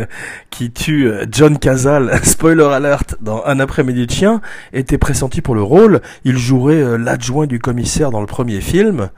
qui 0.52 0.70
tue 0.70 1.08
euh, 1.08 1.26
John 1.32 1.58
Cazale, 1.58 2.20
spoiler 2.24 2.66
alert, 2.66 3.16
dans 3.22 3.44
Un 3.46 3.60
après-midi 3.60 4.06
de 4.06 4.12
chien, 4.12 4.42
était 4.72 5.00
pressenti 5.00 5.42
pour 5.42 5.56
le 5.56 5.64
rôle. 5.64 6.02
Il 6.26 6.38
jouerait 6.38 6.76
euh, 6.76 6.98
l'adjoint 6.98 7.48
du 7.48 7.58
commissaire 7.58 8.12
dans 8.12 8.22
le 8.22 8.28
premier 8.28 8.62
film. 8.62 9.10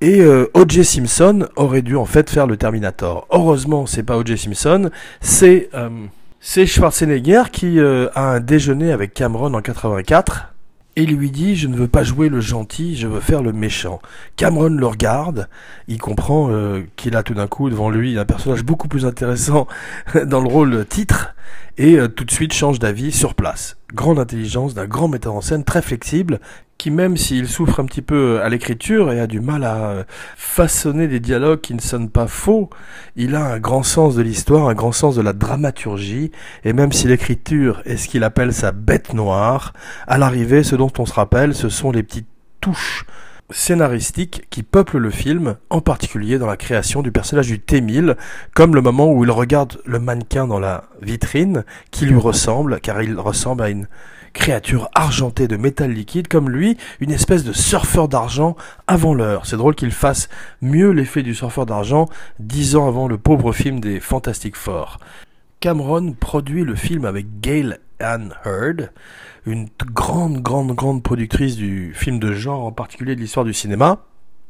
Et 0.00 0.20
euh, 0.20 0.50
O.J. 0.54 0.84
Simpson 0.84 1.48
aurait 1.56 1.82
dû 1.82 1.96
en 1.96 2.04
fait 2.04 2.30
faire 2.30 2.46
le 2.46 2.56
Terminator. 2.56 3.26
Heureusement, 3.30 3.86
c'est 3.86 4.04
pas 4.04 4.16
O.J. 4.16 4.38
Simpson, 4.38 4.90
c'est... 5.20 5.70
C'est 6.40 6.66
Schwarzenegger 6.66 7.44
qui 7.50 7.80
euh, 7.80 8.08
a 8.14 8.32
un 8.32 8.40
déjeuner 8.40 8.92
avec 8.92 9.14
Cameron 9.14 9.54
en 9.54 9.62
84 9.62 10.54
et 10.94 11.06
lui 11.06 11.30
dit 11.30 11.56
je 11.56 11.66
ne 11.66 11.76
veux 11.76 11.88
pas 11.88 12.04
jouer 12.04 12.28
le 12.28 12.40
gentil, 12.40 12.96
je 12.96 13.06
veux 13.06 13.20
faire 13.20 13.42
le 13.42 13.52
méchant. 13.52 14.00
Cameron 14.36 14.68
le 14.68 14.86
regarde, 14.86 15.48
il 15.88 15.98
comprend 15.98 16.50
euh, 16.50 16.82
qu'il 16.96 17.16
a 17.16 17.22
tout 17.22 17.34
d'un 17.34 17.46
coup 17.46 17.70
devant 17.70 17.90
lui 17.90 18.18
un 18.18 18.24
personnage 18.24 18.64
beaucoup 18.64 18.88
plus 18.88 19.06
intéressant 19.06 19.66
dans 20.26 20.40
le 20.40 20.48
rôle 20.48 20.84
titre 20.86 21.34
et 21.78 21.98
euh, 21.98 22.08
tout 22.08 22.24
de 22.24 22.30
suite 22.30 22.52
change 22.52 22.78
d'avis 22.78 23.12
sur 23.12 23.34
place. 23.34 23.76
Grande 23.94 24.18
intelligence 24.18 24.74
d'un 24.74 24.86
grand 24.86 25.08
metteur 25.08 25.34
en 25.34 25.40
scène 25.40 25.64
très 25.64 25.82
flexible 25.82 26.40
qui 26.78 26.90
même 26.90 27.16
s'il 27.16 27.48
souffre 27.48 27.80
un 27.80 27.86
petit 27.86 28.02
peu 28.02 28.40
à 28.42 28.48
l'écriture 28.48 29.12
et 29.12 29.20
a 29.20 29.26
du 29.26 29.40
mal 29.40 29.64
à 29.64 30.04
façonner 30.36 31.08
des 31.08 31.20
dialogues 31.20 31.60
qui 31.60 31.74
ne 31.74 31.80
sonnent 31.80 32.10
pas 32.10 32.26
faux, 32.26 32.70
il 33.16 33.34
a 33.34 33.44
un 33.44 33.58
grand 33.58 33.82
sens 33.82 34.14
de 34.14 34.22
l'histoire, 34.22 34.68
un 34.68 34.74
grand 34.74 34.92
sens 34.92 35.16
de 35.16 35.22
la 35.22 35.32
dramaturgie, 35.32 36.32
et 36.64 36.72
même 36.72 36.92
si 36.92 37.08
l'écriture 37.08 37.82
est 37.86 37.96
ce 37.96 38.08
qu'il 38.08 38.24
appelle 38.24 38.52
sa 38.52 38.72
bête 38.72 39.14
noire, 39.14 39.72
à 40.06 40.18
l'arrivée, 40.18 40.62
ce 40.62 40.76
dont 40.76 40.92
on 40.98 41.06
se 41.06 41.14
rappelle, 41.14 41.54
ce 41.54 41.68
sont 41.68 41.90
les 41.90 42.02
petites 42.02 42.28
touches 42.60 43.06
scénaristiques 43.50 44.46
qui 44.50 44.62
peuplent 44.62 44.98
le 44.98 45.10
film, 45.10 45.56
en 45.70 45.80
particulier 45.80 46.38
dans 46.38 46.46
la 46.46 46.56
création 46.56 47.02
du 47.02 47.12
personnage 47.12 47.46
du 47.46 47.60
T-1000, 47.60 48.16
comme 48.54 48.74
le 48.74 48.80
moment 48.82 49.12
où 49.12 49.24
il 49.24 49.30
regarde 49.30 49.78
le 49.84 49.98
mannequin 49.98 50.46
dans 50.46 50.58
la 50.58 50.84
vitrine, 51.00 51.64
qui 51.90 52.06
lui 52.06 52.18
ressemble, 52.18 52.80
car 52.80 53.02
il 53.02 53.18
ressemble 53.18 53.62
à 53.62 53.70
une 53.70 53.86
créature 54.36 54.88
argentée 54.94 55.48
de 55.48 55.56
métal 55.56 55.90
liquide, 55.90 56.28
comme 56.28 56.48
lui, 56.48 56.76
une 57.00 57.10
espèce 57.10 57.42
de 57.42 57.52
surfeur 57.52 58.08
d'argent 58.08 58.56
avant 58.86 59.14
l'heure. 59.14 59.46
C'est 59.46 59.56
drôle 59.56 59.74
qu'il 59.74 59.90
fasse 59.90 60.28
mieux 60.60 60.90
l'effet 60.90 61.22
du 61.22 61.34
surfeur 61.34 61.66
d'argent 61.66 62.08
dix 62.38 62.76
ans 62.76 62.86
avant 62.86 63.08
le 63.08 63.18
pauvre 63.18 63.52
film 63.52 63.80
des 63.80 63.98
Fantastic 63.98 64.54
Four. 64.54 64.98
Cameron 65.60 66.12
produit 66.12 66.64
le 66.64 66.74
film 66.74 67.04
avec 67.04 67.40
Gail 67.40 67.78
Ann 67.98 68.34
Hurd, 68.44 68.92
une 69.46 69.68
grande, 69.84 70.42
grande, 70.42 70.72
grande 70.74 71.02
productrice 71.02 71.56
du 71.56 71.92
film 71.94 72.18
de 72.18 72.32
genre, 72.32 72.64
en 72.64 72.72
particulier 72.72 73.16
de 73.16 73.20
l'histoire 73.20 73.44
du 73.44 73.54
cinéma. 73.54 74.04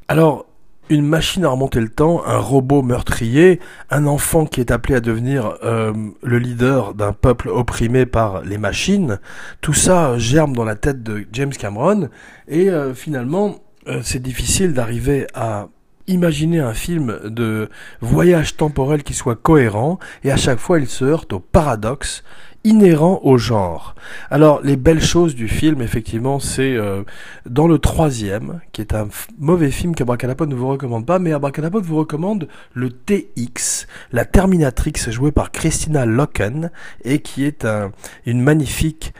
Alors, 0.08 0.46
une 0.88 1.06
machine 1.06 1.44
à 1.44 1.48
remonter 1.48 1.80
le 1.80 1.88
temps, 1.88 2.22
un 2.26 2.38
robot 2.38 2.82
meurtrier, 2.82 3.60
un 3.90 4.06
enfant 4.06 4.46
qui 4.46 4.60
est 4.60 4.70
appelé 4.70 4.94
à 4.94 5.00
devenir 5.00 5.56
euh, 5.64 5.92
le 6.22 6.38
leader 6.38 6.94
d'un 6.94 7.12
peuple 7.12 7.48
opprimé 7.48 8.06
par 8.06 8.42
les 8.42 8.58
machines, 8.58 9.18
tout 9.60 9.74
ça 9.74 10.16
germe 10.18 10.54
dans 10.54 10.64
la 10.64 10.76
tête 10.76 11.02
de 11.02 11.26
James 11.32 11.52
Cameron, 11.52 12.08
et 12.48 12.70
euh, 12.70 12.94
finalement, 12.94 13.56
euh, 13.88 14.00
c'est 14.02 14.22
difficile 14.22 14.74
d'arriver 14.74 15.26
à 15.34 15.68
imaginer 16.06 16.60
un 16.60 16.74
film 16.74 17.18
de 17.24 17.68
voyage 18.00 18.56
temporel 18.56 19.02
qui 19.02 19.14
soit 19.14 19.34
cohérent, 19.34 19.98
et 20.22 20.30
à 20.30 20.36
chaque 20.36 20.60
fois 20.60 20.78
il 20.78 20.86
se 20.86 21.04
heurte 21.04 21.32
au 21.32 21.40
paradoxe 21.40 22.22
inhérent 22.66 23.20
au 23.22 23.38
genre. 23.38 23.94
Alors 24.28 24.60
les 24.62 24.76
belles 24.76 25.02
choses 25.02 25.36
du 25.36 25.46
film, 25.46 25.80
effectivement, 25.80 26.40
c'est 26.40 26.74
euh, 26.74 27.04
dans 27.48 27.68
le 27.68 27.78
troisième, 27.78 28.60
qui 28.72 28.80
est 28.80 28.92
un 28.92 29.08
mauvais 29.38 29.70
film 29.70 29.94
qu'Abracadapod 29.94 30.48
ne 30.48 30.54
vous 30.56 30.68
recommande 30.68 31.06
pas, 31.06 31.20
mais 31.20 31.32
Abracadapod 31.32 31.84
vous 31.84 31.96
recommande 31.96 32.48
le 32.74 32.90
TX, 32.90 33.86
la 34.10 34.24
Terminatrix 34.24 34.94
jouée 35.10 35.30
par 35.30 35.52
Christina 35.52 36.06
Loken, 36.06 36.70
et 37.04 37.20
qui 37.20 37.44
est 37.44 37.64
un, 37.64 37.92
une 38.26 38.42
magnifique 38.42 39.14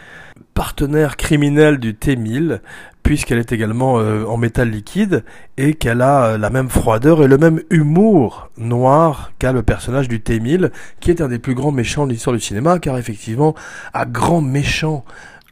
partenaire 0.54 1.16
criminel 1.16 1.78
du 1.78 1.94
T-1000, 1.94 2.60
puisqu'elle 3.06 3.38
est 3.38 3.52
également 3.52 4.00
euh, 4.00 4.24
en 4.24 4.36
métal 4.36 4.68
liquide 4.68 5.22
et 5.56 5.74
qu'elle 5.74 6.02
a 6.02 6.24
euh, 6.24 6.38
la 6.38 6.50
même 6.50 6.68
froideur 6.68 7.22
et 7.22 7.28
le 7.28 7.38
même 7.38 7.62
humour 7.70 8.50
noir 8.58 9.30
qu'a 9.38 9.52
le 9.52 9.62
personnage 9.62 10.08
du 10.08 10.20
T-1000, 10.20 10.72
qui 10.98 11.12
est 11.12 11.20
un 11.20 11.28
des 11.28 11.38
plus 11.38 11.54
grands 11.54 11.70
méchants 11.70 12.04
de 12.04 12.10
l'histoire 12.10 12.34
du 12.34 12.42
cinéma, 12.42 12.80
car 12.80 12.98
effectivement, 12.98 13.54
à 13.94 14.06
grand 14.06 14.40
méchant, 14.40 15.04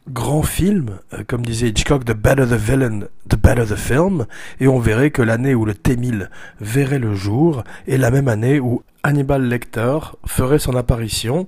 grand 0.09 0.43
film, 0.43 0.99
euh, 1.13 1.23
comme 1.29 1.47
disait 1.47 1.69
Hitchcock, 1.69 2.05
the 2.05 2.13
better 2.13 2.45
the 2.45 2.59
villain, 2.59 3.03
the 3.29 3.37
better 3.37 3.65
the 3.65 3.77
film, 3.77 4.27
et 4.59 4.67
on 4.67 4.81
verrait 4.81 5.13
que 5.13 5.23
l'année 5.23 5.55
où 5.55 5.65
le 5.65 5.75
T-1000 5.75 6.31
verrait 6.61 6.99
le 6.99 7.15
jour 7.15 7.63
est 7.87 7.99
la 7.99 8.11
même 8.11 8.27
année 8.27 8.59
où 8.59 8.83
Hannibal 9.05 9.45
Lecter 9.45 9.99
ferait 10.27 10.59
son 10.59 10.75
apparition. 10.75 11.47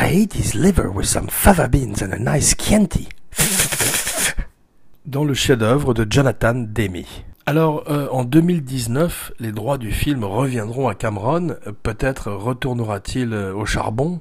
I 0.00 0.22
ate 0.22 0.34
his 0.34 0.54
liver 0.54 0.86
with 0.94 1.06
some 1.06 1.26
fava 1.28 1.66
beans 1.66 2.04
and 2.04 2.12
a 2.12 2.18
nice 2.20 2.54
Chianti 2.54 3.08
dans 5.06 5.24
le 5.24 5.34
chef-d'œuvre 5.34 5.94
de 5.94 6.06
Jonathan 6.08 6.54
Demme. 6.54 7.02
Alors, 7.46 7.84
euh, 7.90 8.06
en 8.10 8.24
2019, 8.24 9.32
les 9.40 9.52
droits 9.52 9.78
du 9.78 9.90
film 9.90 10.24
reviendront 10.24 10.88
à 10.88 10.94
Cameron. 10.94 11.56
Peut-être 11.82 12.30
retournera-t-il 12.30 13.32
euh, 13.32 13.54
au 13.54 13.64
charbon? 13.64 14.20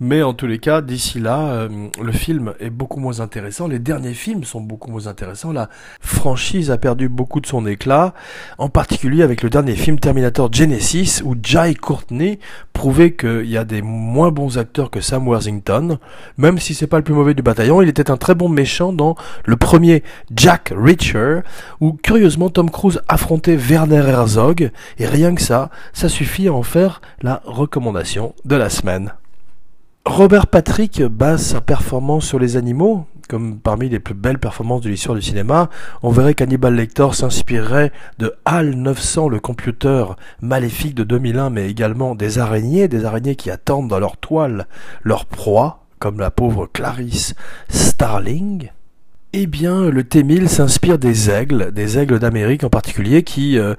Mais 0.00 0.22
en 0.22 0.34
tous 0.34 0.46
les 0.46 0.58
cas, 0.58 0.82
d'ici 0.82 1.20
là, 1.20 1.46
euh, 1.52 1.88
le 2.02 2.12
film 2.12 2.52
est 2.60 2.70
beaucoup 2.70 3.00
moins 3.00 3.20
intéressant. 3.20 3.66
Les 3.66 3.78
derniers 3.78 4.14
films 4.14 4.44
sont 4.44 4.60
beaucoup 4.60 4.90
moins 4.90 5.06
intéressants. 5.06 5.52
La 5.52 5.70
franchise 6.00 6.70
a 6.70 6.76
perdu 6.76 7.08
beaucoup 7.08 7.40
de 7.40 7.46
son 7.46 7.66
éclat, 7.66 8.12
en 8.58 8.68
particulier 8.68 9.22
avec 9.22 9.42
le 9.42 9.48
dernier 9.48 9.74
film 9.74 9.98
Terminator 9.98 10.52
Genesis, 10.52 11.22
où 11.24 11.34
Jai 11.42 11.74
Courtney 11.74 12.38
prouvait 12.74 13.14
qu'il 13.14 13.46
y 13.46 13.56
a 13.56 13.64
des 13.64 13.80
moins 13.80 14.30
bons 14.30 14.58
acteurs 14.58 14.90
que 14.90 15.00
Sam 15.00 15.26
Worthington. 15.26 15.98
Même 16.36 16.58
si 16.58 16.74
c'est 16.74 16.86
pas 16.86 16.98
le 16.98 17.04
plus 17.04 17.14
mauvais 17.14 17.34
du 17.34 17.42
bataillon, 17.42 17.80
il 17.80 17.88
était 17.88 18.10
un 18.10 18.18
très 18.18 18.34
bon 18.34 18.50
méchant 18.50 18.92
dans 18.92 19.16
le 19.44 19.56
premier 19.56 20.02
Jack 20.34 20.74
Reacher, 20.76 21.40
où 21.80 21.94
curieusement 21.94 22.50
Tom 22.50 22.70
Cruise 22.70 23.00
affrontait 23.08 23.56
Werner 23.56 24.04
Herzog, 24.06 24.70
et 24.98 25.06
rien 25.06 25.34
que 25.34 25.42
ça, 25.42 25.70
ça 25.94 26.10
suffit 26.10 26.48
à 26.48 26.52
en 26.52 26.62
faire 26.62 27.00
la 27.22 27.40
recommandation 27.46 28.34
de 28.44 28.56
la 28.56 28.68
semaine. 28.68 29.12
Robert 30.06 30.46
Patrick 30.46 31.02
base 31.02 31.42
sa 31.42 31.60
performance 31.60 32.24
sur 32.24 32.38
les 32.38 32.56
animaux, 32.56 33.06
comme 33.28 33.58
parmi 33.58 33.88
les 33.88 33.98
plus 33.98 34.14
belles 34.14 34.38
performances 34.38 34.82
de 34.82 34.88
l'histoire 34.88 35.16
du 35.16 35.20
cinéma. 35.20 35.68
On 36.04 36.10
verrait 36.10 36.34
qu'Hannibal 36.34 36.76
Lecter 36.76 37.08
s'inspirerait 37.12 37.90
de 38.18 38.32
HAL 38.44 38.76
900, 38.76 39.28
le 39.28 39.40
computer 39.40 40.04
maléfique 40.40 40.94
de 40.94 41.02
2001, 41.02 41.50
mais 41.50 41.68
également 41.68 42.14
des 42.14 42.38
araignées, 42.38 42.86
des 42.86 43.04
araignées 43.04 43.34
qui 43.34 43.50
attendent 43.50 43.88
dans 43.88 43.98
leur 43.98 44.16
toile 44.16 44.68
leur 45.02 45.26
proie, 45.26 45.84
comme 45.98 46.20
la 46.20 46.30
pauvre 46.30 46.66
Clarice 46.72 47.34
Starling. 47.68 48.70
Eh 49.32 49.46
bien, 49.46 49.90
le 49.90 50.02
T-1000 50.04 50.48
s'inspire 50.48 50.98
des 50.98 51.30
aigles, 51.30 51.72
des 51.72 51.98
aigles 51.98 52.18
d'Amérique 52.18 52.64
en 52.64 52.70
particulier, 52.70 53.22
qui 53.22 53.58
euh, 53.58 53.74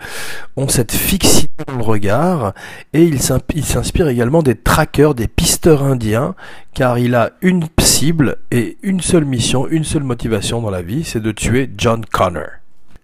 ont 0.56 0.68
cette 0.68 0.92
fixité 0.92 1.50
dans 1.68 1.78
le 1.78 1.84
regard, 1.84 2.54
et 2.94 3.04
il 3.04 3.22
s'inspire 3.22 4.08
également 4.08 4.44
des 4.44 4.56
trackers, 4.56 5.16
des 5.16 5.28
pisteurs 5.28 5.84
indiens, 5.84 6.36
car 6.74 7.00
il 7.00 7.16
a 7.16 7.32
une 7.42 7.66
cible 7.80 8.38
et 8.52 8.78
une 8.84 9.02
seule 9.02 9.26
mission, 9.26 9.68
une 9.68 9.84
seule 9.84 10.04
motivation 10.04 10.62
dans 10.62 10.70
la 10.70 10.84
vie, 10.84 11.04
c'est 11.04 11.22
de 11.22 11.32
tuer 11.32 11.72
John 11.76 12.06
Connor. 12.06 12.50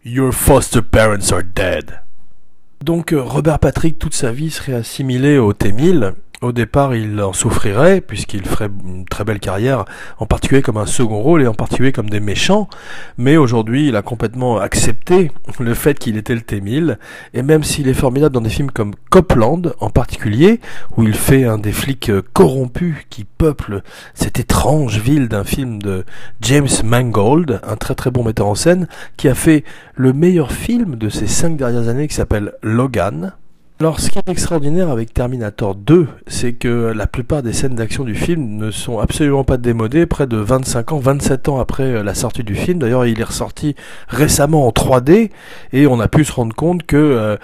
Your 0.05 0.31
foster 0.33 0.81
parents 0.81 1.31
are 1.31 1.41
dead. 1.43 2.01
Donc 2.83 3.13
euh, 3.13 3.21
Robert 3.23 3.59
Patrick, 3.59 3.97
toute 3.97 4.13
sa 4.13 4.31
vie, 4.31 4.51
serait 4.51 4.73
assimilé 4.73 5.37
au 5.37 5.53
T-1000, 5.53 6.13
au 6.43 6.51
départ, 6.51 6.93
il 6.93 7.19
en 7.21 7.33
souffrirait, 7.33 8.01
puisqu'il 8.01 8.45
ferait 8.45 8.69
une 8.85 9.05
très 9.05 9.23
belle 9.23 9.39
carrière, 9.39 9.85
en 10.19 10.25
particulier 10.25 10.61
comme 10.61 10.77
un 10.77 10.85
second 10.85 11.21
rôle 11.21 11.41
et 11.41 11.47
en 11.47 11.53
particulier 11.53 11.91
comme 11.91 12.09
des 12.09 12.19
méchants. 12.19 12.67
Mais 13.17 13.37
aujourd'hui, 13.37 13.87
il 13.87 13.95
a 13.95 14.01
complètement 14.01 14.57
accepté 14.57 15.31
le 15.59 15.73
fait 15.73 15.97
qu'il 15.97 16.17
était 16.17 16.35
le 16.35 16.41
T-1000. 16.41 16.97
Et 17.33 17.41
même 17.41 17.63
s'il 17.63 17.87
est 17.87 17.93
formidable 17.93 18.35
dans 18.35 18.41
des 18.41 18.49
films 18.49 18.71
comme 18.71 18.93
Copland, 19.09 19.73
en 19.79 19.89
particulier, 19.89 20.59
où 20.97 21.03
il 21.03 21.13
fait 21.13 21.45
un 21.45 21.57
des 21.57 21.71
flics 21.71 22.11
corrompus 22.33 22.97
qui 23.09 23.23
peuplent 23.23 23.81
cette 24.13 24.39
étrange 24.39 24.99
ville 24.99 25.29
d'un 25.29 25.45
film 25.45 25.81
de 25.81 26.05
James 26.41 26.67
Mangold, 26.83 27.61
un 27.65 27.77
très 27.77 27.95
très 27.95 28.11
bon 28.11 28.23
metteur 28.23 28.47
en 28.47 28.55
scène, 28.55 28.87
qui 29.15 29.29
a 29.29 29.35
fait 29.35 29.63
le 29.95 30.11
meilleur 30.11 30.51
film 30.51 30.95
de 30.95 31.09
ces 31.09 31.27
cinq 31.27 31.55
dernières 31.55 31.87
années 31.87 32.07
qui 32.07 32.15
s'appelle 32.15 32.53
Logan, 32.61 33.33
alors, 33.79 33.99
ce 33.99 34.09
qui 34.09 34.19
est 34.19 34.29
extraordinaire 34.29 34.89
avec 34.89 35.13
Terminator 35.13 35.75
2, 35.75 36.07
c'est 36.27 36.53
que 36.53 36.93
la 36.95 37.07
plupart 37.07 37.41
des 37.41 37.53
scènes 37.53 37.75
d'action 37.75 38.03
du 38.03 38.15
film 38.15 38.55
ne 38.55 38.71
sont 38.71 38.99
absolument 38.99 39.43
pas 39.43 39.57
démodées, 39.57 40.05
près 40.05 40.27
de 40.27 40.37
25 40.37 40.91
ans, 40.93 40.99
27 40.99 41.49
ans 41.49 41.59
après 41.59 41.83
euh, 41.83 42.03
la 42.03 42.13
sortie 42.13 42.43
du 42.43 42.55
film. 42.55 42.79
D'ailleurs, 42.79 43.05
il 43.05 43.19
est 43.19 43.25
ressorti 43.25 43.75
récemment 44.07 44.67
en 44.67 44.69
3D, 44.69 45.31
et 45.73 45.87
on 45.87 45.99
a 45.99 46.07
pu 46.07 46.23
se 46.23 46.31
rendre 46.31 46.55
compte 46.55 46.83
que 46.83 46.95
euh, 46.95 47.35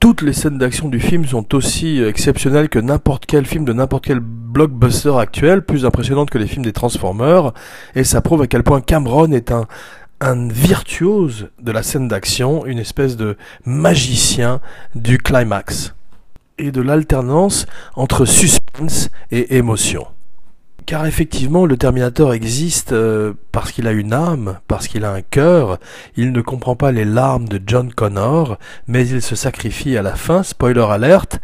toutes 0.00 0.22
les 0.22 0.32
scènes 0.32 0.58
d'action 0.58 0.88
du 0.88 1.00
film 1.00 1.26
sont 1.26 1.54
aussi 1.54 2.02
exceptionnelles 2.02 2.70
que 2.70 2.78
n'importe 2.78 3.26
quel 3.26 3.44
film 3.46 3.64
de 3.64 3.72
n'importe 3.72 4.06
quel 4.06 4.20
blockbuster 4.20 5.18
actuel, 5.18 5.62
plus 5.62 5.84
impressionnantes 5.84 6.30
que 6.30 6.38
les 6.38 6.46
films 6.46 6.64
des 6.64 6.72
Transformers, 6.72 7.52
et 7.94 8.04
ça 8.04 8.20
prouve 8.20 8.42
à 8.42 8.46
quel 8.46 8.62
point 8.62 8.80
Cameron 8.80 9.30
est 9.32 9.52
un, 9.52 9.66
un 10.20 10.48
virtuose 10.48 11.50
de 11.60 11.72
la 11.72 11.82
scène 11.82 12.08
d'action, 12.08 12.66
une 12.66 12.78
espèce 12.78 13.16
de 13.16 13.36
magicien 13.64 14.60
du 14.94 15.18
climax 15.18 15.94
et 16.58 16.72
de 16.72 16.80
l'alternance 16.80 17.66
entre 17.94 18.24
suspense 18.24 19.10
et 19.30 19.56
émotion. 19.56 20.06
Car 20.86 21.04
effectivement, 21.04 21.66
le 21.66 21.76
Terminator 21.76 22.32
existe 22.32 22.92
euh, 22.92 23.34
parce 23.52 23.72
qu'il 23.72 23.86
a 23.86 23.92
une 23.92 24.14
âme, 24.14 24.58
parce 24.68 24.88
qu'il 24.88 25.04
a 25.04 25.12
un 25.12 25.20
cœur. 25.20 25.78
Il 26.16 26.32
ne 26.32 26.40
comprend 26.40 26.76
pas 26.76 26.92
les 26.92 27.04
larmes 27.04 27.46
de 27.46 27.60
John 27.64 27.92
Connor, 27.92 28.58
mais 28.86 29.06
il 29.06 29.20
se 29.20 29.36
sacrifie 29.36 29.98
à 29.98 30.02
la 30.02 30.16
fin, 30.16 30.42
spoiler 30.42 30.86
alerte, 30.88 31.40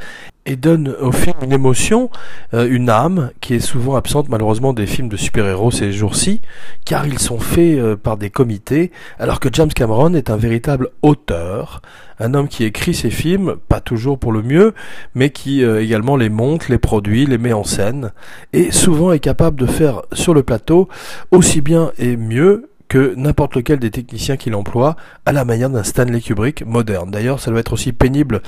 et 0.47 0.57
donne 0.57 0.95
au 1.01 1.13
film 1.13 1.37
une 1.43 1.53
émotion, 1.53 2.11
euh, 2.53 2.69
une 2.71 2.91
âme 2.91 3.31
qui 3.41 3.55
est 3.55 3.61
souvent 3.61 3.97
absente 3.97 4.29
malheureusement 4.29 4.73
des 4.73 4.87
films 4.87 5.09
de 5.09 5.17
super-héros 5.17 5.71
ces 5.71 5.93
jours-ci, 5.93 6.41
car 6.85 7.07
ils 7.07 7.19
sont 7.19 7.39
faits 7.39 7.79
euh, 7.79 7.97
par 7.97 8.17
des 8.17 8.31
comités, 8.31 8.93
alors 9.19 9.41
que 9.41 9.49
James 9.53 9.73
Cameron 9.73 10.15
est 10.15 10.31
un 10.31 10.37
véritable 10.37 10.91
auteur, 11.03 11.81
un 12.21 12.35
homme 12.35 12.49
qui 12.49 12.65
écrit 12.65 12.95
ses 12.95 13.11
films, 13.11 13.57
pas 13.69 13.81
toujours 13.81 14.19
pour 14.19 14.33
le 14.33 14.43
mieux, 14.43 14.75
mais 15.15 15.31
qui 15.31 15.65
euh, 15.65 15.83
également 15.83 16.17
les 16.17 16.29
monte, 16.29 16.69
les 16.69 16.79
produit, 16.79 17.27
les 17.27 17.39
met 17.39 17.53
en 17.53 17.65
scène, 17.65 18.13
et 18.53 18.71
souvent 18.71 19.13
est 19.13 19.21
capable 19.21 19.59
de 19.59 19.67
faire 19.67 20.03
sur 20.13 20.35
le 20.35 20.43
plateau 20.43 20.89
aussi 21.31 21.61
bien 21.61 21.93
et 21.99 22.17
mieux 22.17 22.69
que 22.89 23.15
n'importe 23.17 23.57
lequel 23.57 23.79
des 23.79 23.91
techniciens 23.91 24.37
qu'il 24.37 24.55
emploie 24.55 24.97
à 25.25 25.33
la 25.33 25.45
manière 25.45 25.71
d'un 25.71 25.83
Stanley 25.83 26.21
Kubrick 26.21 26.65
moderne. 26.67 27.11
D'ailleurs, 27.11 27.41
ça 27.41 27.51
doit 27.51 27.61
être 27.61 27.73
aussi 27.73 27.93
pénible 27.93 28.43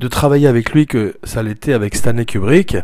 de 0.00 0.08
travailler 0.08 0.48
avec 0.48 0.72
lui 0.72 0.86
que 0.86 1.14
ça 1.24 1.42
l'était 1.42 1.74
avec 1.74 1.94
Stanley 1.94 2.24
Kubrick. 2.24 2.76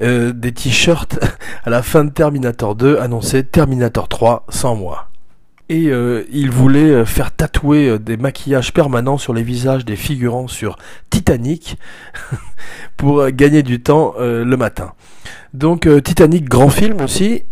Euh, 0.00 0.32
des 0.32 0.52
t-shirts 0.52 1.18
à 1.64 1.70
la 1.70 1.82
fin 1.82 2.04
de 2.04 2.10
Terminator 2.10 2.76
2 2.76 2.98
annonçaient 2.98 3.42
Terminator 3.42 4.08
3 4.08 4.46
sans 4.48 4.76
moi. 4.76 5.08
Et 5.68 5.88
euh, 5.88 6.22
il 6.30 6.50
voulait 6.50 6.90
euh, 6.90 7.04
faire 7.04 7.34
tatouer 7.34 7.98
des 7.98 8.16
maquillages 8.16 8.72
permanents 8.72 9.18
sur 9.18 9.34
les 9.34 9.42
visages 9.42 9.84
des 9.84 9.96
figurants 9.96 10.46
sur 10.46 10.78
Titanic 11.10 11.78
pour 12.96 13.28
gagner 13.30 13.64
du 13.64 13.82
temps 13.82 14.14
le 14.18 14.56
matin. 14.56 14.92
Donc 15.54 15.88
Titanic, 16.04 16.48
grand 16.48 16.70
film 16.70 17.00
aussi, 17.00 17.42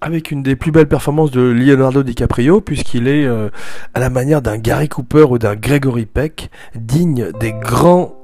avec 0.00 0.32
une 0.32 0.42
des 0.42 0.56
plus 0.56 0.72
belles 0.72 0.88
performances 0.88 1.30
de 1.30 1.40
Leonardo 1.40 2.02
DiCaprio, 2.02 2.60
puisqu'il 2.60 3.06
est 3.06 3.26
à 3.26 4.00
la 4.00 4.10
manière 4.10 4.42
d'un 4.42 4.58
Gary 4.58 4.88
Cooper 4.88 5.26
ou 5.30 5.38
d'un 5.38 5.54
Gregory 5.54 6.06
Peck, 6.06 6.50
digne 6.74 7.30
des 7.38 7.52
grands 7.52 8.16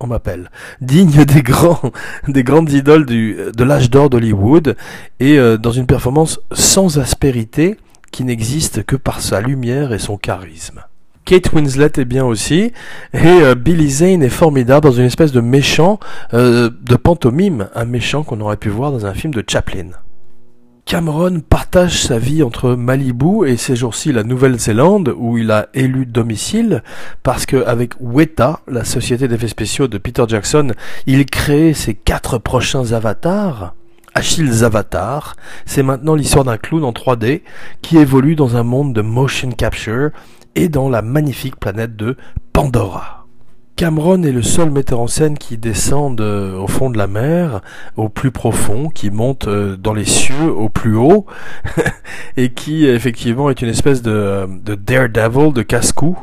on 0.00 0.06
m'appelle. 0.06 0.50
Digne 0.80 1.24
des 1.24 1.42
grands, 1.42 1.80
des 2.28 2.42
grandes 2.42 2.72
idoles 2.72 3.06
du, 3.06 3.36
de 3.54 3.64
l'âge 3.64 3.90
d'or 3.90 4.10
d'Hollywood 4.10 4.76
et 5.20 5.38
dans 5.58 5.72
une 5.72 5.86
performance 5.86 6.40
sans 6.52 6.98
aspérité, 6.98 7.76
qui 8.10 8.24
n'existe 8.24 8.84
que 8.84 8.96
par 8.96 9.20
sa 9.20 9.40
lumière 9.40 9.92
et 9.92 9.98
son 9.98 10.16
charisme. 10.16 10.82
Kate 11.24 11.52
Winslet 11.52 11.92
est 11.96 12.04
bien 12.04 12.24
aussi, 12.24 12.72
et 13.12 13.24
euh, 13.24 13.54
Billy 13.54 13.90
Zane 13.90 14.22
est 14.22 14.30
formidable 14.30 14.84
dans 14.84 14.92
une 14.92 15.04
espèce 15.04 15.32
de 15.32 15.40
méchant 15.40 16.00
euh, 16.34 16.70
de 16.82 16.96
pantomime, 16.96 17.68
un 17.74 17.84
méchant 17.84 18.24
qu'on 18.24 18.40
aurait 18.40 18.56
pu 18.56 18.68
voir 18.68 18.90
dans 18.90 19.06
un 19.06 19.14
film 19.14 19.32
de 19.32 19.44
Chaplin. 19.46 19.90
Cameron 20.84 21.40
partage 21.40 22.02
sa 22.02 22.18
vie 22.18 22.42
entre 22.42 22.74
Malibu 22.74 23.46
et 23.46 23.56
ces 23.56 23.76
jours-ci 23.76 24.12
la 24.12 24.24
Nouvelle-Zélande 24.24 25.14
où 25.16 25.38
il 25.38 25.50
a 25.50 25.68
élu 25.74 26.06
domicile 26.06 26.82
parce 27.22 27.46
qu'avec 27.46 27.92
Weta, 28.00 28.60
la 28.66 28.84
société 28.84 29.28
d'effets 29.28 29.48
spéciaux 29.48 29.88
de 29.88 29.98
Peter 29.98 30.24
Jackson, 30.26 30.72
il 31.06 31.26
crée 31.26 31.74
ses 31.74 31.94
quatre 31.94 32.38
prochains 32.38 32.92
avatars 32.92 33.74
Achilles 34.14 34.64
Avatar, 34.64 35.36
c'est 35.66 35.82
maintenant 35.82 36.14
l'histoire 36.14 36.44
d'un 36.44 36.58
clown 36.58 36.84
en 36.84 36.92
3D 36.92 37.42
qui 37.80 37.96
évolue 37.96 38.34
dans 38.34 38.56
un 38.56 38.64
monde 38.64 38.92
de 38.92 39.02
motion 39.02 39.50
capture 39.52 40.10
et 40.56 40.68
dans 40.68 40.88
la 40.88 41.00
magnifique 41.00 41.56
planète 41.56 41.94
de 41.96 42.16
Pandora. 42.52 43.19
Cameron 43.80 44.24
est 44.24 44.30
le 44.30 44.42
seul 44.42 44.68
metteur 44.68 45.00
en 45.00 45.06
scène 45.06 45.38
qui 45.38 45.56
descend 45.56 46.20
au 46.20 46.66
fond 46.66 46.90
de 46.90 46.98
la 46.98 47.06
mer, 47.06 47.62
au 47.96 48.10
plus 48.10 48.30
profond, 48.30 48.90
qui 48.90 49.08
monte 49.08 49.48
euh, 49.48 49.74
dans 49.78 49.94
les 49.94 50.04
cieux 50.04 50.52
au 50.52 50.68
plus 50.68 50.96
haut, 50.96 51.24
et 52.36 52.52
qui 52.52 52.84
effectivement 52.84 53.48
est 53.48 53.62
une 53.62 53.70
espèce 53.70 54.02
de, 54.02 54.46
de 54.62 54.74
daredevil, 54.74 55.54
de 55.54 55.62
casse-cou, 55.62 56.18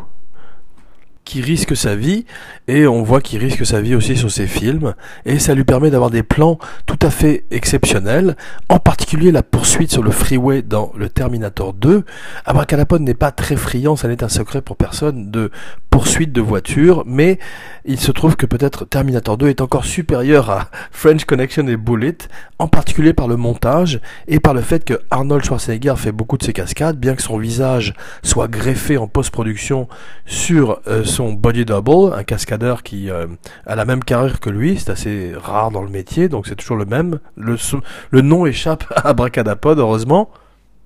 qui 1.28 1.42
risque 1.42 1.76
sa 1.76 1.94
vie 1.94 2.26
et 2.70 2.88
on 2.88 3.04
voit 3.04 3.20
qu'il 3.20 3.40
risque 3.40 3.66
sa 3.66 3.82
vie 3.82 3.96
aussi 3.96 4.16
sur 4.16 4.32
ses 4.32 4.48
films 4.48 4.94
et 5.26 5.40
ça 5.40 5.54
lui 5.54 5.66
permet 5.66 5.92
d'avoir 5.92 6.10
des 6.10 6.24
plans 6.24 6.58
tout 6.86 6.98
à 7.02 7.10
fait 7.10 7.44
exceptionnels, 7.52 8.38
en 8.70 8.80
particulier 8.80 9.34
la 9.34 9.44
poursuite 9.44 9.92
sur 9.92 10.04
le 10.04 10.12
freeway 10.12 10.62
dans 10.62 10.94
le 10.96 11.10
Terminator 11.10 11.74
2. 11.74 12.06
Abracadapod 12.46 13.02
n'est 13.02 13.14
pas 13.14 13.32
très 13.32 13.58
friand, 13.58 13.98
ça 13.98 14.08
n'est 14.08 14.24
un 14.24 14.30
secret 14.30 14.62
pour 14.62 14.78
personne 14.78 15.30
de 15.30 15.52
poursuite 15.90 16.32
de 16.32 16.42
voiture, 16.42 17.04
mais 17.06 17.40
il 17.84 18.00
se 18.00 18.12
trouve 18.12 18.36
que 18.36 18.46
peut-être 18.46 18.86
Terminator 18.86 19.36
2 19.38 19.48
est 19.48 19.62
encore 19.62 19.84
supérieur 19.84 20.50
à 20.50 20.70
French 20.92 21.26
Connection 21.26 21.68
et 21.68 21.76
Bullet, 21.76 22.18
en 22.60 22.68
particulier 22.68 23.14
par 23.14 23.28
le 23.28 23.36
montage 23.36 24.00
et 24.28 24.40
par 24.40 24.54
le 24.54 24.62
fait 24.62 24.86
que 24.86 25.02
Arnold 25.10 25.44
Schwarzenegger 25.44 25.96
fait 25.98 26.12
beaucoup 26.12 26.38
de 26.38 26.44
ses 26.44 26.54
cascades, 26.54 26.98
bien 26.98 27.16
que 27.16 27.22
son 27.22 27.38
visage 27.38 27.96
soit 28.24 28.48
greffé 28.48 28.98
en 28.98 29.08
post-production 29.08 29.88
sur 30.26 30.80
euh, 30.88 31.04
son 31.18 31.34
body 31.34 31.66
double, 31.66 32.14
un 32.14 32.24
cascadeur 32.24 32.84
qui 32.84 33.10
euh, 33.10 33.26
a 33.66 33.76
la 33.76 33.86
même 33.86 34.04
carrière 34.04 34.40
que 34.40 34.52
lui, 34.52 34.78
c'est 34.78 34.92
assez 34.92 35.32
rare 35.36 35.72
dans 35.72 35.82
le 35.82 35.90
métier, 35.90 36.30
donc 36.30 36.46
c'est 36.46 36.56
toujours 36.56 36.78
le 36.78 36.86
même. 36.86 37.20
Le, 37.36 38.22
nom 38.22 38.46
échappe 38.46 38.84
à 38.96 39.14
Bracadapod, 39.14 39.80
heureusement. 39.80 40.30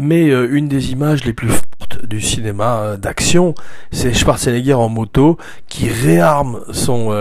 Mais 0.02 0.30
euh, 0.30 0.48
une 0.50 0.70
des 0.70 0.94
images 0.94 1.26
les 1.26 1.34
plus 1.34 1.50
fortes 1.50 2.06
du 2.06 2.22
cinéma 2.22 2.80
euh, 2.80 2.98
d'action, 2.98 3.56
c'est 3.92 4.14
Schwarzenegger 4.14 4.74
en 4.74 4.88
moto 4.88 5.38
qui 5.68 5.90
réarme 5.90 6.62
son 6.72 7.12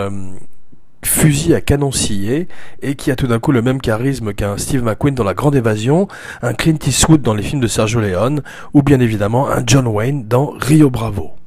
fusil 1.04 1.54
à 1.54 1.60
canon 1.60 1.90
scié 1.90 2.46
et 2.80 2.94
qui 2.94 3.10
a 3.10 3.16
tout 3.16 3.26
d'un 3.26 3.40
coup 3.40 3.50
le 3.50 3.62
même 3.62 3.80
charisme 3.80 4.34
qu'un 4.34 4.56
Steve 4.56 4.84
McQueen 4.84 5.16
dans 5.16 5.24
La 5.24 5.34
Grande 5.34 5.56
Évasion, 5.56 6.06
un 6.42 6.54
Clint 6.54 6.78
Eastwood 6.86 7.22
dans 7.22 7.34
les 7.34 7.42
films 7.42 7.60
de 7.60 7.66
Sergio 7.66 8.00
Leone 8.00 8.42
ou 8.72 8.82
bien 8.82 9.00
évidemment 9.00 9.50
un 9.50 9.64
John 9.66 9.88
Wayne 9.88 10.28
dans 10.28 10.54
Rio 10.58 10.90
Bravo. 10.90 11.39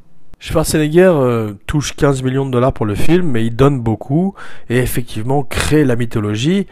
Schwarzenegger 0.43 1.13
euh, 1.15 1.53
touche 1.67 1.95
15 1.95 2.21
millions 2.21 2.45
de 2.45 2.51
dollars 2.51 2.73
pour 2.73 2.85
le 2.85 2.95
film, 2.95 3.29
mais 3.31 3.45
il 3.45 3.55
donne 3.55 3.79
beaucoup 3.79 4.35
et 4.69 4.77
effectivement 4.79 5.41
crée 5.41 5.85
la 5.85 5.95
mythologie. 5.95 6.67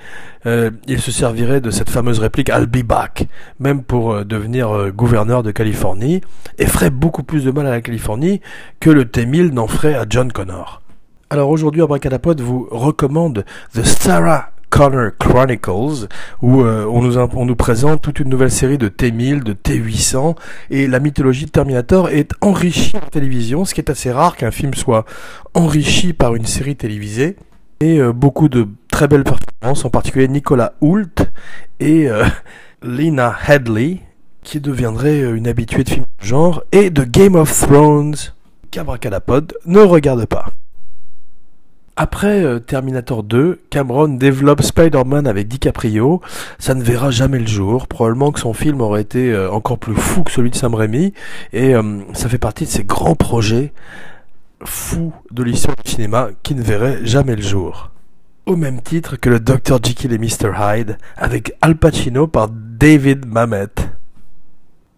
Euh, 0.45 0.71
il 0.87 0.99
se 0.99 1.09
servirait 1.09 1.61
de 1.61 1.71
cette 1.71 1.89
fameuse 1.89 2.19
réplique 2.19 2.49
I'll 2.49 2.65
be 2.65 2.83
back, 2.83 3.29
même 3.61 3.81
pour 3.81 4.11
euh, 4.11 4.23
devenir 4.25 4.91
gouverneur 4.91 5.41
de 5.41 5.51
Californie, 5.51 6.19
et 6.57 6.65
ferait 6.65 6.89
beaucoup 6.89 7.23
plus 7.23 7.45
de 7.45 7.51
mal 7.51 7.65
à 7.65 7.69
la 7.69 7.79
Californie 7.79 8.41
que 8.81 8.89
le 8.89 9.05
T-1000 9.05 9.53
n'en 9.53 9.67
ferait 9.67 9.95
à 9.95 10.05
John 10.09 10.33
Connor. 10.33 10.81
Alors 11.29 11.49
aujourd'hui, 11.49 11.81
Abracadapod 11.81 12.41
vous 12.41 12.67
recommande 12.71 13.45
The 13.73 13.85
Sarah 13.85 14.50
Connor 14.71 15.11
Chronicles, 15.19 16.07
où 16.41 16.61
euh, 16.61 16.85
on, 16.85 17.03
nous, 17.03 17.17
on 17.17 17.55
présente 17.55 18.01
toute 18.01 18.19
une 18.19 18.29
nouvelle 18.29 18.49
série 18.49 18.77
de 18.77 18.89
T1000, 18.89 19.43
de 19.43 19.53
T800, 19.53 20.35
et 20.71 20.87
la 20.87 20.99
mythologie 20.99 21.45
de 21.45 21.51
Terminator 21.51 22.09
est 22.09 22.31
enrichie 22.41 22.97
en 22.97 23.07
télévision, 23.07 23.65
ce 23.65 23.75
qui 23.75 23.81
est 23.81 23.91
assez 23.91 24.11
rare 24.11 24.35
qu'un 24.35 24.49
film 24.49 24.73
soit 24.73 25.05
enrichi 25.53 26.13
par 26.13 26.35
une 26.35 26.45
série 26.45 26.77
télévisée, 26.77 27.35
et 27.81 27.99
euh, 27.99 28.13
beaucoup 28.13 28.47
de 28.49 28.67
très 28.89 29.07
belles 29.07 29.25
performances, 29.25 29.85
en 29.85 29.89
particulier 29.89 30.29
Nicolas 30.29 30.73
Hoult 30.81 31.29
et 31.79 32.09
euh, 32.09 32.25
Lena 32.81 33.35
Headley, 33.47 33.99
qui 34.41 34.61
deviendrait 34.61 35.19
une 35.19 35.47
habituée 35.47 35.83
de 35.83 35.89
films 35.89 36.05
de 36.21 36.25
genre, 36.25 36.63
et 36.71 36.89
de 36.89 37.03
Game 37.03 37.35
of 37.35 37.51
Thrones, 37.59 38.15
qu'Abracadapod 38.71 39.53
ne 39.65 39.79
regarde 39.81 40.25
pas. 40.25 40.45
Après 42.01 42.43
euh, 42.43 42.57
Terminator 42.57 43.21
2, 43.21 43.61
Cameron 43.69 44.07
développe 44.07 44.63
Spider-Man 44.63 45.27
avec 45.27 45.47
DiCaprio. 45.47 46.19
Ça 46.57 46.73
ne 46.73 46.81
verra 46.81 47.11
jamais 47.11 47.37
le 47.37 47.45
jour. 47.45 47.85
Probablement 47.85 48.31
que 48.31 48.39
son 48.39 48.53
film 48.53 48.81
aurait 48.81 49.03
été 49.03 49.31
euh, 49.31 49.51
encore 49.51 49.77
plus 49.77 49.93
fou 49.93 50.23
que 50.23 50.31
celui 50.31 50.49
de 50.49 50.55
Sam 50.55 50.73
Raimi. 50.73 51.13
Et 51.53 51.75
euh, 51.75 51.99
ça 52.13 52.27
fait 52.27 52.39
partie 52.39 52.63
de 52.63 52.71
ces 52.71 52.83
grands 52.83 53.13
projets 53.13 53.71
fous 54.65 55.13
de 55.29 55.43
l'histoire 55.43 55.75
du 55.85 55.91
cinéma 55.91 56.29
qui 56.41 56.55
ne 56.55 56.63
verraient 56.63 57.05
jamais 57.05 57.35
le 57.35 57.43
jour. 57.43 57.91
Au 58.47 58.55
même 58.55 58.81
titre 58.81 59.15
que 59.15 59.29
le 59.29 59.39
Dr. 59.39 59.77
Jekyll 59.83 60.11
et 60.11 60.17
Mr. 60.17 60.53
Hyde 60.59 60.97
avec 61.17 61.53
Al 61.61 61.75
Pacino 61.75 62.25
par 62.25 62.49
David 62.49 63.27
Mamet. 63.27 63.67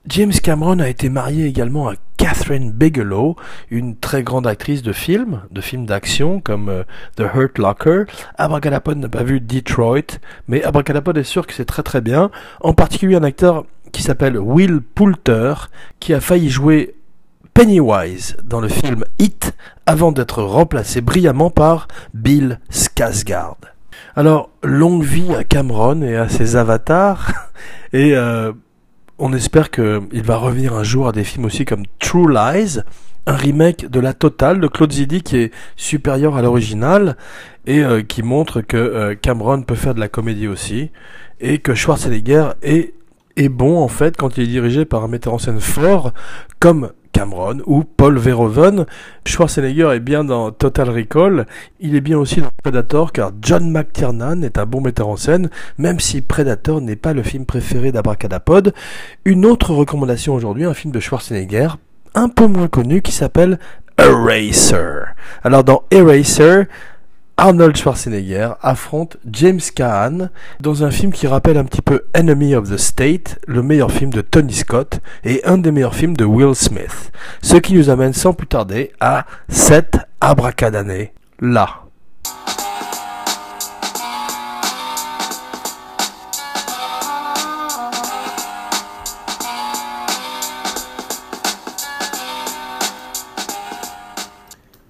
James 0.07 0.31
Cameron 0.31 0.79
a 0.79 0.87
été 0.87 1.09
marié 1.09 1.47
également 1.47 1.89
à 1.89 1.95
Catherine 2.23 2.71
Bigelow, 2.71 3.36
une 3.69 3.97
très 3.97 4.23
grande 4.23 4.47
actrice 4.47 4.81
de 4.81 4.93
films, 4.93 5.41
de 5.51 5.59
films 5.59 5.86
d'action 5.86 6.39
comme 6.39 6.69
euh, 6.69 6.83
The 7.17 7.23
Hurt 7.36 7.57
Locker. 7.57 8.05
Abracadapod 8.38 8.97
n'a 8.97 9.09
pas 9.09 9.23
vu 9.23 9.41
Detroit, 9.41 10.21
mais 10.47 10.63
Abracadapod 10.63 11.17
est 11.17 11.25
sûr 11.25 11.45
que 11.45 11.53
c'est 11.53 11.65
très 11.65 11.83
très 11.83 11.99
bien. 11.99 12.31
En 12.62 12.73
particulier 12.73 13.17
un 13.17 13.23
acteur 13.23 13.65
qui 13.91 14.03
s'appelle 14.03 14.38
Will 14.38 14.79
Poulter, 14.79 15.53
qui 15.99 16.13
a 16.13 16.21
failli 16.21 16.49
jouer 16.49 16.95
Pennywise 17.53 18.38
dans 18.41 18.62
le 18.62 18.69
film 18.69 19.03
Hit 19.19 19.53
avant 19.86 20.13
d'être 20.13 20.41
remplacé 20.43 21.01
brillamment 21.01 21.49
par 21.49 21.89
Bill 22.13 22.62
Skarsgård. 22.71 23.57
Alors, 24.15 24.49
longue 24.63 25.03
vie 25.03 25.36
à 25.36 25.43
Cameron 25.43 26.01
et 26.03 26.15
à 26.15 26.29
ses 26.29 26.55
avatars. 26.55 27.33
Et 27.93 28.15
euh, 28.15 28.53
on 29.25 29.31
espère 29.31 29.71
qu'il 29.71 30.21
va 30.21 30.36
revenir 30.36 30.73
un 30.73 30.83
jour 30.83 31.07
à 31.07 31.13
des 31.13 31.23
films 31.23 31.45
aussi 31.45 31.63
comme 31.63 31.83
True 31.97 32.29
Lies, 32.29 32.79
un 33.25 33.36
remake 33.38 33.89
de 33.89 34.01
La 34.01 34.13
Totale 34.13 34.59
de 34.59 34.67
Claude 34.67 34.91
Zidi 34.91 35.21
qui 35.21 35.38
est 35.38 35.53
supérieur 35.77 36.36
à 36.36 36.41
l'original 36.41 37.15
et 37.65 37.79
euh, 37.79 38.01
qui 38.01 38.21
montre 38.21 38.59
que 38.59 38.75
euh, 38.75 39.15
Cameron 39.15 39.62
peut 39.62 39.75
faire 39.75 39.95
de 39.95 40.01
la 40.01 40.09
comédie 40.09 40.49
aussi 40.49 40.91
et 41.39 41.59
que 41.59 41.73
Schwarzenegger 41.73 42.49
est, 42.63 42.95
est 43.38 43.47
bon 43.47 43.77
en 43.81 43.88
fait 43.88 44.17
quand 44.17 44.36
il 44.36 44.43
est 44.43 44.47
dirigé 44.47 44.83
par 44.83 45.05
un 45.05 45.07
metteur 45.07 45.33
en 45.33 45.38
scène 45.38 45.62
fort 45.62 46.12
comme 46.59 46.91
Cameron 47.13 47.60
ou 47.65 47.84
Paul 47.86 48.17
Verhoeven. 48.17 48.86
Schwarzenegger 49.26 49.91
est 49.93 50.02
bien 50.02 50.26
dans 50.26 50.52
Total 50.52 50.89
Recall, 50.89 51.45
il 51.80 51.95
est 51.95 52.02
bien 52.02 52.17
aussi 52.17 52.41
dans 52.41 52.49
Predator 52.62 53.13
car 53.13 53.32
John 53.41 53.71
McTiernan 53.71 54.43
est 54.43 54.58
un 54.58 54.65
bon 54.65 54.82
metteur 54.82 55.08
en 55.08 55.15
scène, 55.15 55.49
même 55.78 56.02
si 56.02 56.21
Predator 56.21 56.82
n'est 56.82 56.97
pas 56.97 57.13
le 57.13 57.23
film 57.23 57.45
préféré 57.45 57.91
d'Abracadapod. 57.91 58.73
Une 59.23 59.45
autre 59.45 59.73
recommandation 59.73 60.34
aujourd'hui, 60.34 60.65
un 60.65 60.73
film 60.73 60.91
de 60.91 60.99
Schwarzenegger, 60.99 61.69
un 62.15 62.28
peu 62.28 62.47
moins 62.47 62.67
connu, 62.67 63.02
qui 63.02 63.12
s'appelle 63.12 63.60
Eraser. 63.97 65.06
Alors 65.43 65.63
dans 65.63 65.84
Eraser, 65.91 66.63
Arnold 67.35 67.75
Schwarzenegger 67.75 68.53
affronte 68.61 69.17
James 69.25 69.59
Caan 69.75 70.29
dans 70.59 70.83
un 70.83 70.91
film 70.91 71.11
qui 71.11 71.25
rappelle 71.25 71.57
un 71.57 71.65
petit 71.65 71.81
peu 71.81 72.03
Enemy 72.13 72.53
of 72.53 72.69
the 72.69 72.77
State, 72.77 73.39
le 73.47 73.63
meilleur 73.63 73.91
film 73.91 74.13
de 74.13 74.21
Tony 74.21 74.53
Scott 74.53 74.99
et 75.23 75.43
un 75.43 75.57
des 75.57 75.71
meilleurs 75.71 75.95
films 75.95 76.15
de 76.15 76.25
Will 76.25 76.53
Smith. 76.53 77.11
Ce 77.41 77.57
qui 77.57 77.73
nous 77.73 77.89
amène 77.89 78.13
sans 78.13 78.33
plus 78.33 78.45
tarder 78.45 78.91
à 78.99 79.25
cette 79.49 79.97
abracadané 80.21 81.13
là. 81.39 81.79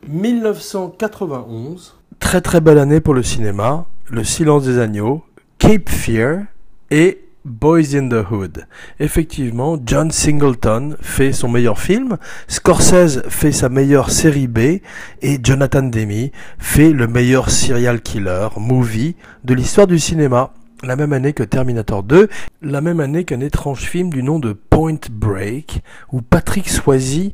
«1991, 0.13 1.95
très 2.23 2.39
très 2.39 2.61
belle 2.61 2.79
année 2.79 3.01
pour 3.01 3.13
le 3.13 3.21
cinéma, 3.21 3.85
Le 4.09 4.23
silence 4.23 4.63
des 4.63 4.79
agneaux, 4.79 5.23
Cape 5.59 5.89
Fear 5.89 6.43
et 6.89 7.19
Boys 7.43 7.95
in 7.95 8.07
the 8.07 8.25
Hood. 8.31 8.65
Effectivement, 9.01 9.77
John 9.85 10.09
Singleton 10.09 10.95
fait 11.01 11.33
son 11.33 11.49
meilleur 11.49 11.79
film, 11.79 12.17
Scorsese 12.47 13.23
fait 13.27 13.51
sa 13.51 13.67
meilleure 13.67 14.09
série 14.09 14.47
B 14.47 14.79
et 15.21 15.39
Jonathan 15.43 15.83
Demi 15.83 16.31
fait 16.57 16.91
le 16.91 17.07
meilleur 17.07 17.49
serial 17.49 18.01
killer 18.01 18.47
movie 18.55 19.15
de 19.43 19.53
l'histoire 19.53 19.85
du 19.85 19.99
cinéma. 19.99 20.53
La 20.81 20.95
même 20.95 21.13
année 21.13 21.33
que 21.33 21.43
Terminator 21.43 22.03
2, 22.03 22.29
la 22.61 22.81
même 22.81 23.01
année 23.01 23.25
qu'un 23.25 23.41
étrange 23.41 23.81
film 23.81 24.09
du 24.09 24.23
nom 24.23 24.39
de 24.39 24.53
Point 24.53 24.99
Break, 25.11 25.81
où 26.11 26.21
Patrick 26.21 26.69
Swayze 26.69 27.33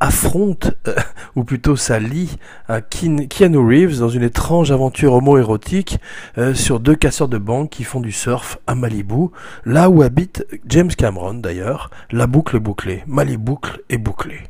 affronte, 0.00 0.72
euh, 0.86 0.94
ou 1.36 1.44
plutôt 1.44 1.76
s'allie 1.76 2.36
à 2.68 2.80
Keanu 2.80 3.58
Reeves 3.58 3.98
dans 3.98 4.08
une 4.08 4.22
étrange 4.22 4.70
aventure 4.70 5.14
homo-érotique 5.14 5.98
euh, 6.38 6.54
sur 6.54 6.80
deux 6.80 6.94
casseurs 6.94 7.28
de 7.28 7.38
banque 7.38 7.70
qui 7.70 7.84
font 7.84 8.00
du 8.00 8.12
surf 8.12 8.58
à 8.66 8.74
Malibu, 8.74 9.28
là 9.64 9.90
où 9.90 10.02
habite 10.02 10.46
James 10.66 10.90
Cameron 10.90 11.34
d'ailleurs, 11.34 11.90
la 12.10 12.26
boucle 12.26 12.58
bouclée, 12.58 13.02
Malibu 13.06 13.54
est 13.88 13.98
bouclée. 13.98 14.40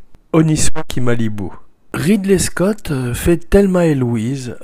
qui 0.89 1.01
Malibu. 1.01 1.51
Ridley 1.95 2.39
Scott 2.39 2.91
euh, 2.91 3.15
fait 3.15 3.49
Thelma 3.49 3.87
et 3.87 3.95
Louise. 3.95 4.57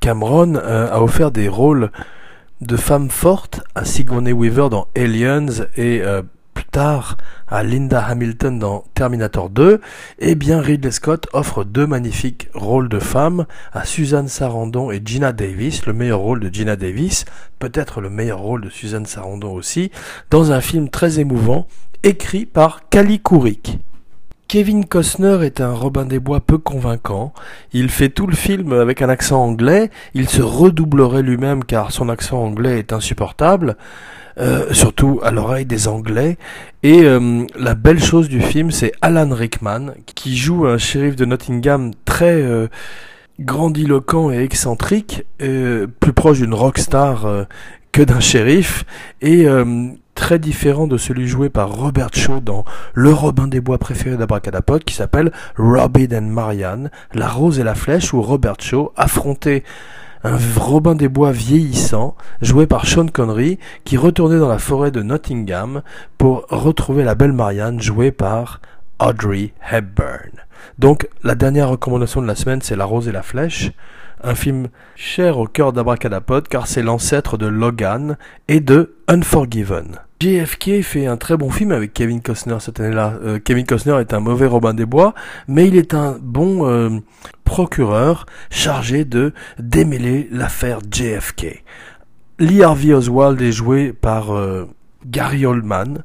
Cameron 0.00 0.56
a 0.56 1.00
offert 1.00 1.30
des 1.30 1.48
rôles 1.48 1.90
de 2.60 2.76
femmes 2.76 3.08
fortes 3.08 3.62
à 3.74 3.84
Sigourney 3.86 4.32
Weaver 4.32 4.68
dans 4.70 4.88
Aliens 4.94 5.46
et 5.76 6.02
tard 6.70 7.16
à 7.48 7.62
Linda 7.62 8.00
Hamilton 8.00 8.58
dans 8.58 8.84
Terminator 8.94 9.50
2, 9.50 9.80
eh 10.18 10.34
bien 10.34 10.60
Ridley 10.60 10.90
Scott 10.90 11.28
offre 11.32 11.64
deux 11.64 11.86
magnifiques 11.86 12.48
rôles 12.54 12.88
de 12.88 12.98
femmes 12.98 13.46
à 13.72 13.84
Suzanne 13.84 14.28
Sarandon 14.28 14.90
et 14.90 15.02
Gina 15.04 15.32
Davis, 15.32 15.86
le 15.86 15.92
meilleur 15.92 16.20
rôle 16.20 16.40
de 16.40 16.52
Gina 16.52 16.76
Davis, 16.76 17.24
peut-être 17.58 18.00
le 18.00 18.10
meilleur 18.10 18.38
rôle 18.38 18.62
de 18.62 18.70
Suzanne 18.70 19.06
Sarandon 19.06 19.52
aussi, 19.52 19.90
dans 20.30 20.52
un 20.52 20.60
film 20.60 20.88
très 20.88 21.18
émouvant 21.18 21.66
écrit 22.02 22.46
par 22.46 22.88
Kali 22.88 23.20
Kourik. 23.20 23.78
Kevin 24.50 24.84
Costner 24.84 25.44
est 25.44 25.60
un 25.60 25.72
Robin 25.72 26.06
des 26.06 26.18
Bois 26.18 26.40
peu 26.40 26.58
convaincant. 26.58 27.32
Il 27.72 27.88
fait 27.88 28.08
tout 28.08 28.26
le 28.26 28.34
film 28.34 28.72
avec 28.72 29.00
un 29.00 29.08
accent 29.08 29.40
anglais. 29.40 29.90
Il 30.12 30.28
se 30.28 30.42
redoublerait 30.42 31.22
lui-même 31.22 31.62
car 31.62 31.92
son 31.92 32.08
accent 32.08 32.42
anglais 32.42 32.80
est 32.80 32.92
insupportable. 32.92 33.76
Euh, 34.38 34.72
surtout 34.72 35.20
à 35.22 35.30
l'oreille 35.30 35.66
des 35.66 35.88
Anglais. 35.88 36.38
Et 36.82 37.02
euh, 37.02 37.44
la 37.58 37.74
belle 37.74 38.02
chose 38.02 38.28
du 38.28 38.40
film, 38.40 38.70
c'est 38.70 38.92
Alan 39.02 39.28
Rickman, 39.30 39.92
qui 40.06 40.36
joue 40.36 40.66
un 40.66 40.78
shérif 40.78 41.16
de 41.16 41.24
Nottingham 41.24 41.92
très 42.04 42.40
euh, 42.40 42.68
grandiloquent 43.40 44.30
et 44.30 44.42
excentrique, 44.42 45.24
plus 45.38 46.12
proche 46.12 46.38
d'une 46.38 46.54
rockstar 46.54 47.46
que 47.90 48.02
d'un 48.02 48.20
shérif, 48.20 48.84
et 49.22 49.46
très 50.14 50.38
différent 50.38 50.86
de 50.86 50.98
celui 50.98 51.26
joué 51.26 51.48
par 51.48 51.72
Robert 51.72 52.10
Shaw 52.12 52.40
dans 52.40 52.66
Le 52.92 53.14
Robin 53.14 53.48
des 53.48 53.62
Bois 53.62 53.78
préféré 53.78 54.18
d'Abracadapod, 54.18 54.84
qui 54.84 54.92
s'appelle 54.92 55.32
Robin 55.56 56.08
and 56.12 56.28
Marianne, 56.28 56.90
La 57.14 57.28
Rose 57.28 57.58
et 57.58 57.64
la 57.64 57.74
Flèche, 57.74 58.12
où 58.12 58.20
Robert 58.20 58.60
Shaw 58.60 58.92
affrontait 58.94 59.64
un 60.24 60.38
Robin 60.56 60.94
des 60.94 61.08
Bois 61.08 61.32
vieillissant, 61.32 62.14
joué 62.42 62.66
par 62.66 62.86
Sean 62.86 63.06
Connery, 63.06 63.58
qui 63.84 63.96
retournait 63.96 64.38
dans 64.38 64.48
la 64.48 64.58
forêt 64.58 64.90
de 64.90 65.02
Nottingham 65.02 65.82
pour 66.18 66.46
retrouver 66.50 67.04
la 67.04 67.14
belle 67.14 67.32
Marianne, 67.32 67.80
jouée 67.80 68.10
par 68.12 68.60
Audrey 68.98 69.52
Hepburn. 69.70 70.32
Donc, 70.78 71.08
la 71.22 71.34
dernière 71.34 71.70
recommandation 71.70 72.20
de 72.20 72.26
la 72.26 72.34
semaine, 72.34 72.60
c'est 72.62 72.76
La 72.76 72.84
Rose 72.84 73.08
et 73.08 73.12
la 73.12 73.22
Flèche, 73.22 73.72
un 74.22 74.34
film 74.34 74.68
cher 74.96 75.38
au 75.38 75.46
cœur 75.46 75.72
d'Abracadapod 75.72 76.48
car 76.48 76.66
c'est 76.66 76.82
l'ancêtre 76.82 77.38
de 77.38 77.46
Logan 77.46 78.18
et 78.48 78.60
de 78.60 78.96
Unforgiven. 79.08 80.00
JFK 80.20 80.82
fait 80.82 81.06
un 81.06 81.16
très 81.16 81.38
bon 81.38 81.48
film 81.48 81.72
avec 81.72 81.94
Kevin 81.94 82.20
Costner 82.20 82.58
cette 82.60 82.78
année-là. 82.78 83.14
Euh, 83.24 83.38
Kevin 83.42 83.64
Costner 83.64 83.98
est 84.00 84.12
un 84.12 84.20
mauvais 84.20 84.46
Robin 84.46 84.74
des 84.74 84.84
Bois, 84.84 85.14
mais 85.48 85.66
il 85.66 85.76
est 85.76 85.94
un 85.94 86.18
bon 86.20 86.68
euh, 86.68 86.90
procureur 87.50 88.26
chargé 88.48 89.04
de 89.04 89.32
démêler 89.58 90.28
l'affaire 90.30 90.78
JFK. 90.88 91.64
Lee 92.38 92.62
Harvey 92.62 92.94
Oswald 92.94 93.42
est 93.42 93.50
joué 93.50 93.92
par 93.92 94.32
euh, 94.32 94.68
Gary 95.04 95.44
Oldman. 95.44 96.04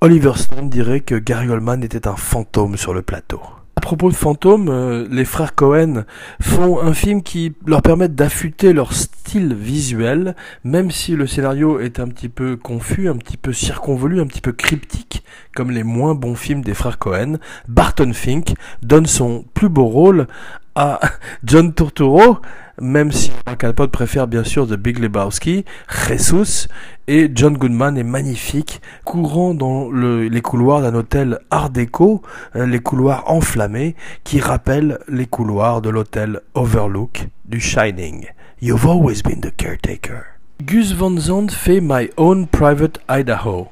Oliver 0.00 0.32
Stone 0.34 0.68
dirait 0.68 0.98
que 0.98 1.14
Gary 1.14 1.48
Oldman 1.48 1.84
était 1.84 2.08
un 2.08 2.16
fantôme 2.16 2.76
sur 2.76 2.92
le 2.92 3.02
plateau. 3.02 3.40
À 3.78 3.80
propos 3.80 4.10
de 4.10 4.16
fantômes, 4.16 4.68
euh, 4.70 5.06
les 5.08 5.24
frères 5.24 5.54
Cohen 5.54 6.02
font 6.40 6.80
un 6.80 6.92
film 6.92 7.22
qui 7.22 7.52
leur 7.64 7.80
permet 7.80 8.08
d'affûter 8.08 8.72
leur 8.72 8.92
style 8.92 9.54
visuel, 9.54 10.34
même 10.64 10.90
si 10.90 11.14
le 11.14 11.28
scénario 11.28 11.78
est 11.78 12.00
un 12.00 12.08
petit 12.08 12.28
peu 12.28 12.56
confus, 12.56 13.08
un 13.08 13.14
petit 13.14 13.36
peu 13.36 13.52
circonvolu, 13.52 14.20
un 14.20 14.26
petit 14.26 14.40
peu 14.40 14.50
cryptique, 14.50 15.22
comme 15.54 15.70
les 15.70 15.84
moins 15.84 16.16
bons 16.16 16.34
films 16.34 16.62
des 16.62 16.74
frères 16.74 16.98
Cohen. 16.98 17.36
Barton 17.68 18.12
Fink 18.12 18.54
donne 18.82 19.06
son 19.06 19.44
plus 19.54 19.68
beau 19.68 19.84
rôle 19.84 20.26
à 20.74 20.98
John 21.44 21.72
Turturro, 21.72 22.38
même 22.80 23.12
si 23.12 23.30
Calpot 23.58 23.88
préfère 23.88 24.26
bien 24.26 24.44
sûr 24.44 24.66
The 24.66 24.74
Big 24.74 24.98
Lebowski, 24.98 25.64
Jesus, 26.08 26.68
et 27.06 27.30
John 27.34 27.56
Goodman 27.56 27.96
est 27.96 28.04
magnifique, 28.04 28.80
courant 29.04 29.54
dans 29.54 29.90
les 29.90 30.40
couloirs 30.40 30.82
d'un 30.82 30.94
hôtel 30.94 31.38
Art 31.50 31.70
déco, 31.70 32.22
euh, 32.56 32.66
les 32.66 32.80
couloirs 32.80 33.24
enflammés, 33.26 33.96
qui 34.24 34.40
rappellent 34.40 34.98
les 35.08 35.26
couloirs 35.26 35.80
de 35.80 35.90
l'hôtel 35.90 36.40
Overlook 36.54 37.28
du 37.44 37.60
Shining. 37.60 38.26
You've 38.60 38.86
always 38.86 39.22
been 39.22 39.40
the 39.40 39.54
caretaker. 39.56 40.24
Gus 40.62 40.92
Van 40.92 41.16
Zandt 41.18 41.52
fait 41.52 41.80
My 41.80 42.10
Own 42.16 42.46
Private 42.46 43.00
Idaho. 43.08 43.68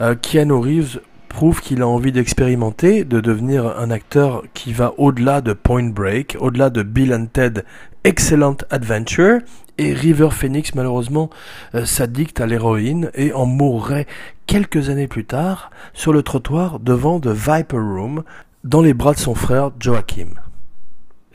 Euh, 0.00 0.14
Keanu 0.16 0.54
Reeves 0.54 1.00
prouve 1.34 1.60
qu'il 1.60 1.82
a 1.82 1.88
envie 1.88 2.12
d'expérimenter, 2.12 3.02
de 3.02 3.20
devenir 3.20 3.66
un 3.76 3.90
acteur 3.90 4.44
qui 4.54 4.72
va 4.72 4.94
au-delà 4.98 5.40
de 5.40 5.52
Point 5.52 5.88
Break, 5.88 6.36
au-delà 6.38 6.70
de 6.70 6.84
Bill 6.84 7.12
and 7.12 7.26
Ted 7.32 7.64
Excellent 8.04 8.56
Adventure, 8.70 9.40
et 9.76 9.92
River 9.92 10.28
Phoenix 10.30 10.76
malheureusement 10.76 11.30
euh, 11.74 11.84
s'addicte 11.86 12.40
à 12.40 12.46
l'héroïne 12.46 13.10
et 13.14 13.32
en 13.32 13.46
mourrait 13.46 14.06
quelques 14.46 14.90
années 14.90 15.08
plus 15.08 15.24
tard 15.24 15.72
sur 15.92 16.12
le 16.12 16.22
trottoir 16.22 16.78
devant 16.78 17.18
The 17.18 17.30
Viper 17.30 17.78
Room 17.78 18.22
dans 18.62 18.80
les 18.80 18.94
bras 18.94 19.14
de 19.14 19.18
son 19.18 19.34
frère 19.34 19.72
Joachim. 19.80 20.43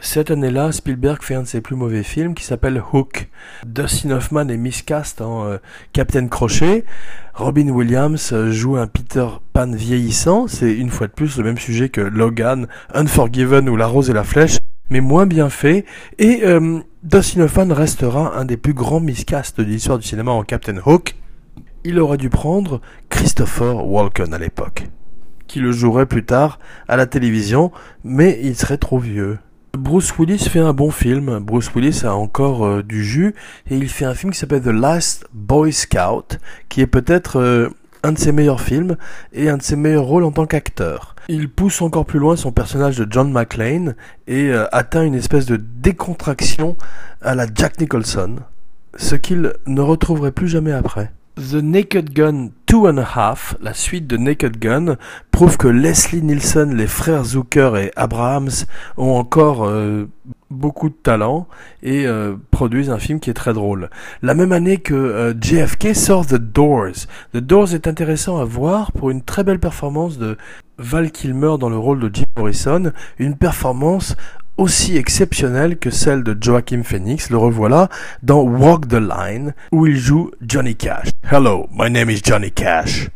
Cette 0.02 0.32
année-là, 0.32 0.72
Spielberg 0.72 1.22
fait 1.22 1.36
un 1.36 1.42
de 1.42 1.48
ses 1.48 1.60
plus 1.60 1.76
mauvais 1.76 2.04
films 2.04 2.34
qui 2.34 2.46
s'appelle 2.46 2.82
Hook. 2.94 3.28
Dustin 3.66 4.12
Hoffman 4.12 4.48
est 4.48 4.56
miscast 4.56 5.20
en 5.20 5.46
euh, 5.46 5.58
Captain 5.92 6.28
Crochet. 6.28 6.86
Robin 7.34 7.68
Williams 7.68 8.32
euh, 8.32 8.50
joue 8.50 8.78
un 8.78 8.88
Peter 8.88 9.28
Pan 9.52 9.70
vieillissant. 9.70 10.48
C'est 10.48 10.74
une 10.74 10.90
fois 10.90 11.08
de 11.08 11.12
plus 11.12 11.38
le 11.38 11.44
même 11.44 11.58
sujet 11.58 11.90
que 11.90 12.00
Logan, 12.00 12.68
Unforgiven 12.94 13.68
ou 13.68 13.76
La 13.76 13.88
Rose 13.88 14.10
et 14.10 14.14
la 14.14 14.24
Flèche, 14.24 14.60
mais 14.90 15.02
moins 15.02 15.26
bien 15.26 15.50
fait. 15.50 15.84
Et 16.18 16.46
euh, 16.46 16.80
Dustin 17.04 17.42
Hoffman 17.42 17.74
restera 17.74 18.38
un 18.38 18.46
des 18.46 18.58
plus 18.58 18.74
grands 18.74 19.02
miscasts 19.02 19.60
de 19.60 19.66
l'histoire 19.66 20.00
du 20.00 20.08
cinéma 20.08 20.32
en 20.32 20.44
Captain 20.44 20.78
Hook. 20.86 21.16
Il 21.84 22.00
aurait 22.00 22.18
dû 22.18 22.30
prendre 22.30 22.80
Christopher 23.10 23.86
Walken 23.86 24.34
à 24.34 24.38
l'époque, 24.38 24.88
qui 25.48 25.60
le 25.60 25.74
jouerait 25.74 26.06
plus 26.06 26.24
tard 26.24 26.58
à 26.88 26.96
la 26.96 27.06
télévision, 27.06 27.74
mais 28.06 28.40
il 28.42 28.56
serait 28.56 28.78
trop 28.78 28.98
vieux. 28.98 29.40
Bruce 29.78 30.18
Willis 30.18 30.40
fait 30.50 30.60
un 30.60 30.74
bon 30.74 30.92
film. 30.92 31.40
Bruce 31.40 31.74
Willis 31.76 32.02
a 32.04 32.14
encore 32.14 32.66
euh, 32.66 32.84
du 32.84 33.04
jus 33.04 33.36
et 33.70 33.78
il 33.78 33.90
fait 33.90 34.06
un 34.06 34.14
film 34.14 34.32
qui 34.34 34.40
s'appelle 34.40 34.62
The 34.62 34.68
Last 34.68 35.26
Boy 35.34 35.72
Scout, 35.72 36.40
qui 36.70 36.82
est 36.82 36.88
peut-être 36.88 37.40
euh, 37.40 37.70
un 38.04 38.12
de 38.12 38.18
ses 38.18 38.32
meilleurs 38.32 38.62
films 38.62 38.98
et 39.34 39.50
un 39.50 39.58
de 39.58 39.62
ses 39.62 39.76
meilleurs 39.76 40.06
rôles 40.06 40.24
en 40.24 40.32
tant 40.32 40.46
qu'acteur. 40.46 41.16
Il 41.28 41.50
pousse 41.50 41.82
encore 41.82 42.06
plus 42.06 42.20
loin 42.20 42.36
son 42.36 42.52
personnage 42.52 42.98
de 42.98 43.08
John 43.10 43.32
McClane 43.32 43.96
et 44.28 44.50
euh, 44.50 44.66
atteint 44.72 45.04
une 45.04 45.16
espèce 45.16 45.46
de 45.46 45.58
décontraction 45.58 46.76
à 47.22 47.36
la 47.36 47.46
Jack 47.54 47.80
Nicholson, 47.80 48.38
ce 48.96 49.16
qu'il 49.16 49.54
ne 49.68 49.82
retrouverait 49.82 50.32
plus 50.32 50.48
jamais 50.48 50.72
après. 50.72 51.12
The 51.40 51.64
Naked 51.64 52.14
Gun 52.14 52.52
Two 52.66 52.86
and 52.86 52.98
a 52.98 53.06
Half, 53.16 53.56
la 53.62 53.74
suite 53.74 54.08
de 54.08 54.18
Naked 54.18 54.60
Gun, 54.60 54.98
prouve 55.32 55.56
que 55.56 55.70
Leslie 55.70 56.22
Nielsen, 56.22 56.76
les 56.76 56.86
frères 56.86 57.24
Zucker 57.24 57.78
et 57.78 57.92
Abrahams 57.96 58.66
ont 58.98 59.12
encore 59.16 59.66
euh, 59.66 60.10
beaucoup 60.50 60.90
de 60.90 60.96
talent 60.96 61.48
et 61.82 62.06
euh, 62.06 62.36
produisent 62.52 62.90
un 62.90 63.00
film 63.00 63.22
qui 63.22 63.30
est 63.30 63.36
très 63.36 63.54
drôle. 63.54 63.90
La 64.22 64.34
même 64.34 64.52
année 64.52 64.80
que 64.80 64.94
euh, 64.94 65.34
JFK 65.40 65.96
sort 65.96 66.26
The 66.28 66.36
Doors. 66.36 67.08
The 67.34 67.38
Doors 67.38 67.74
est 67.74 67.88
intéressant 67.88 68.38
à 68.38 68.44
voir 68.44 68.92
pour 68.92 69.10
une 69.10 69.22
très 69.22 69.46
belle 69.46 69.60
performance 69.60 70.18
de 70.18 70.38
Val 70.78 71.10
Kilmer 71.10 71.56
dans 71.58 71.70
le 71.70 71.78
rôle 71.78 72.02
de 72.02 72.10
Jim 72.14 72.26
Morrison, 72.38 72.92
une 73.18 73.38
performance 73.38 74.18
aussi 74.60 74.98
exceptionnelle 74.98 75.78
que 75.78 75.90
celle 75.90 76.22
de 76.22 76.38
Joachim 76.40 76.84
Phoenix, 76.84 77.30
le 77.30 77.38
revoilà, 77.38 77.88
dans 78.24 78.42
Walk 78.42 78.90
the 78.90 79.00
Line, 79.00 79.54
où 79.72 79.88
il 79.88 79.96
joue 79.96 80.32
Johnny 80.42 80.76
Cash. 80.76 81.08
Hello, 81.32 81.68
my 81.72 81.90
name 81.90 82.10
is 82.10 82.20
Johnny 82.22 82.52
Cash. 82.52 83.10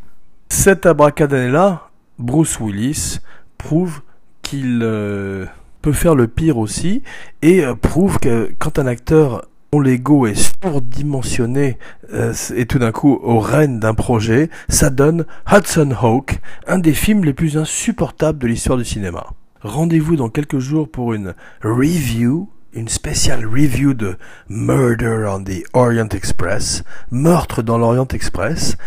Cette 0.48 0.86
abracadabra, 0.86 1.92
Bruce 2.18 2.60
Willis 2.62 3.20
prouve 3.58 4.02
qu'il 4.42 4.80
euh, 4.84 5.46
peut 5.82 5.92
faire 5.92 6.16
le 6.16 6.28
pire 6.28 6.58
aussi 6.58 7.04
et 7.42 7.66
euh, 7.66 7.76
prouve 7.76 8.20
que 8.20 8.54
quand 8.58 8.80
un 8.80 8.88
acteur 8.88 9.46
dont 9.74 9.82
l'ego 9.82 10.26
est 10.28 10.54
surdimensionné 10.64 11.78
euh, 12.14 12.34
et 12.56 12.66
tout 12.68 12.80
d'un 12.80 12.94
coup 12.94 13.20
au 13.22 13.40
règne 13.40 13.80
d'un 13.80 13.94
projet, 13.94 14.50
ça 14.70 14.90
donne 14.90 15.26
Hudson 15.52 15.94
Hawk, 16.02 16.40
un 16.68 16.80
des 16.80 16.94
films 16.94 17.26
les 17.26 17.34
plus 17.34 17.58
insupportables 17.58 18.40
de 18.40 18.48
l'histoire 18.48 18.78
du 18.78 18.86
cinéma. 18.86 19.26
Rendez-vous 19.64 20.18
dans 20.18 20.30
quelques 20.30 20.60
jours 20.60 20.90
pour 20.90 21.14
une 21.14 21.34
review 21.64 22.50
une 22.74 22.90
spéciale 22.90 23.46
review 23.46 23.94
de 23.94 24.18
Murder 24.50 25.28
on 25.30 25.44
the 25.44 25.64
Orient 25.74 26.10
Express, 26.10 26.84
Meurtre 27.12 27.62
dans 27.62 27.78
l'Orient 27.78 28.08
Express, 28.08 28.78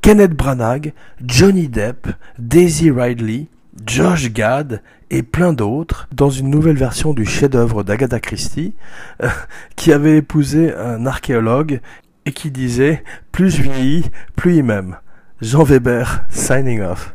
Kenneth 0.00 0.32
Branagh, 0.32 0.94
Johnny 1.24 1.68
Depp, 1.68 2.08
Daisy 2.38 2.90
Ridley, 2.90 3.48
Josh 3.84 4.32
Gad 4.32 4.82
et 5.10 5.22
plein 5.22 5.52
d'autres 5.52 6.08
dans 6.12 6.30
une 6.30 6.50
nouvelle 6.50 6.76
version 6.76 7.12
du 7.12 7.26
chef-d'œuvre 7.26 7.84
d'Agatha 7.84 8.20
Christie 8.20 8.74
euh, 9.22 9.28
qui 9.76 9.92
avait 9.92 10.16
épousé 10.16 10.74
un 10.74 11.06
archéologue 11.06 11.80
et 12.24 12.32
qui 12.32 12.50
disait 12.50 13.04
plus 13.32 13.50
je 13.50 13.62
vieillis, 13.62 14.10
plus 14.34 14.56
il 14.56 14.64
m'aime. 14.64 14.96
Jean 15.42 15.62
Weber, 15.62 16.24
signing 16.30 16.80
off. 16.80 17.14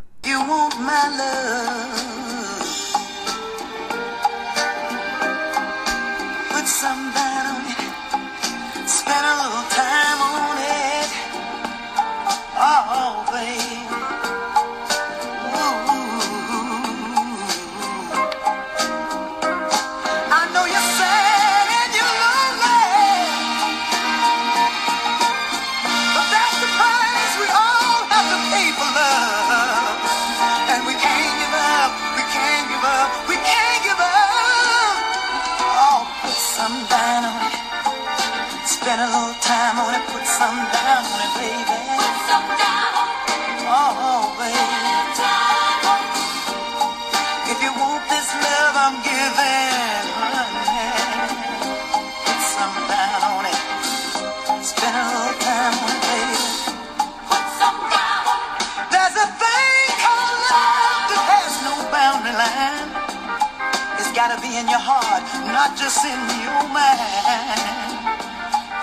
In 64.57 64.67
your 64.67 64.79
heart, 64.79 65.23
not 65.47 65.77
just 65.77 66.03
in 66.03 66.19
your 66.43 66.63
mind. 66.75 68.11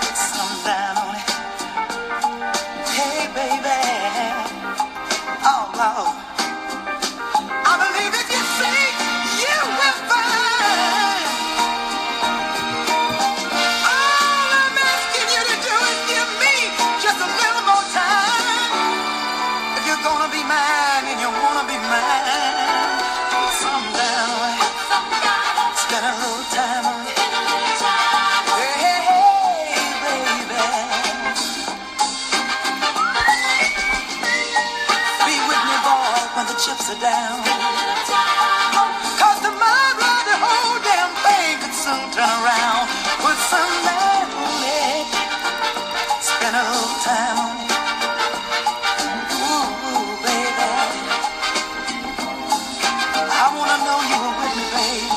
chips 0.00 0.38
are 0.38 0.64
down. 0.64 1.18
Cause 36.88 37.04
tomorrow 39.44 40.14
the 40.24 40.36
whole 40.40 40.80
damn 40.80 41.12
thing 41.20 41.60
could 41.60 41.76
soon 41.76 42.00
turn 42.16 42.24
around. 42.24 42.88
Put 43.20 43.36
some 43.52 43.68
light 43.84 44.24
on 44.32 44.64
it. 44.64 45.04
Spend 46.24 46.56
a 46.56 46.64
little 46.64 46.96
time 47.04 47.36
on 47.44 47.60
it. 47.60 47.76
Ooh, 49.36 49.68
baby. 50.24 50.64
I 53.36 53.46
wanna 53.52 53.84
know 53.84 54.00
you 54.08 54.16
were 54.24 54.32
with 54.40 54.56
me, 54.56 54.64
baby. 54.72 55.12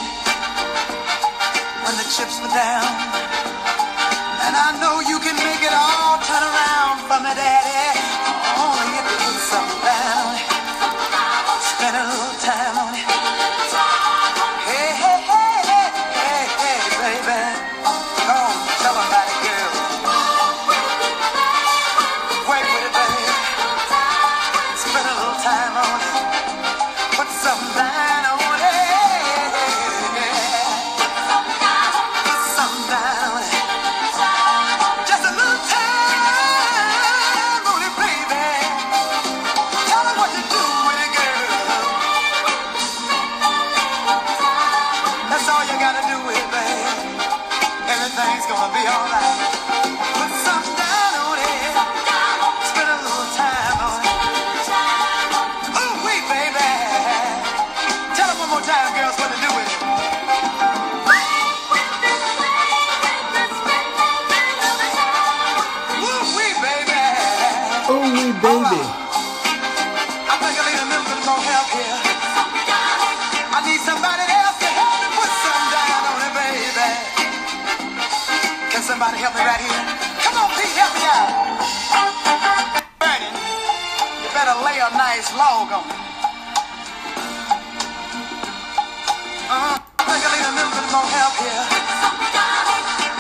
When 1.88 1.96
the 1.96 2.04
chips 2.12 2.36
were 2.44 2.52
down. 2.52 2.84
And 4.44 4.60
I 4.60 4.76
know 4.76 5.00
you 5.08 5.24
can 5.24 5.40
make 5.40 5.64
it 5.64 5.72
all 5.72 6.20
turn 6.20 6.44
around 6.44 7.00
for 7.08 7.16
me, 7.24 7.32
daddy. 7.32 7.96
Only 8.60 8.92
if 9.00 9.08
you 9.08 9.18
put 9.24 9.40
something 9.56 9.91
Can 78.82 78.98
somebody 78.98 79.22
help 79.22 79.38
me 79.38 79.46
right 79.46 79.62
here? 79.62 79.84
Come 80.26 80.42
on, 80.42 80.50
Pete, 80.58 80.74
help 80.74 80.90
me 80.98 81.06
out. 81.06 81.30
Burning, 82.98 83.38
you 84.26 84.30
better 84.34 84.58
lay 84.66 84.82
a 84.82 84.90
nice 84.98 85.30
log 85.38 85.70
on 85.70 85.86
it. 85.86 86.02
Uh-huh. 89.54 89.78
I 89.78 90.02
think 90.02 90.26
I 90.26 90.30
need 90.34 90.50
a 90.50 90.54
little 90.58 90.74
bit 90.74 90.88
more 90.90 91.06
help 91.14 91.38
here. 91.46 91.62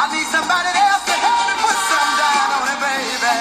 I 0.02 0.10
need 0.10 0.26
somebody 0.34 0.74
else 0.82 1.06
to 1.06 1.14
help 1.22 1.46
me 1.46 1.54
put 1.62 1.78
some 1.78 2.10
down 2.18 2.58
on 2.58 2.66
it, 2.66 2.82
baby. 2.82 3.38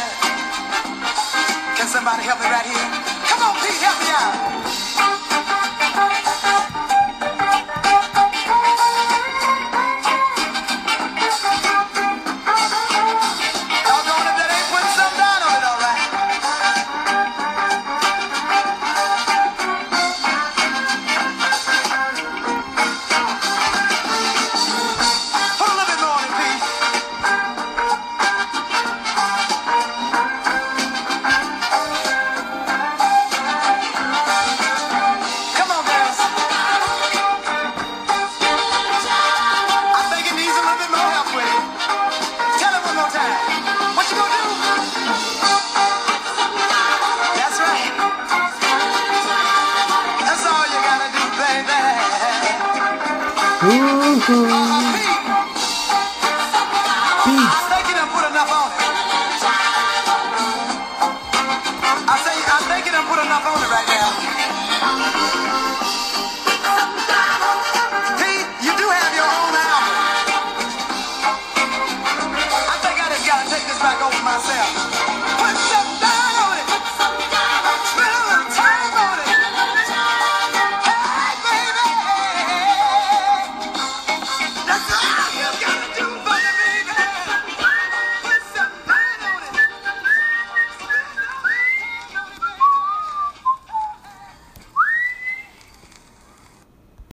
Can 1.73 1.89
somebody 1.89 2.21
help 2.29 2.37
me 2.37 2.53
right 2.53 2.69
here? 2.69 2.89
Come 3.33 3.49
on, 3.49 3.57
Pete, 3.65 3.81
help 3.81 3.97
me 3.97 4.13
out. 4.13 5.10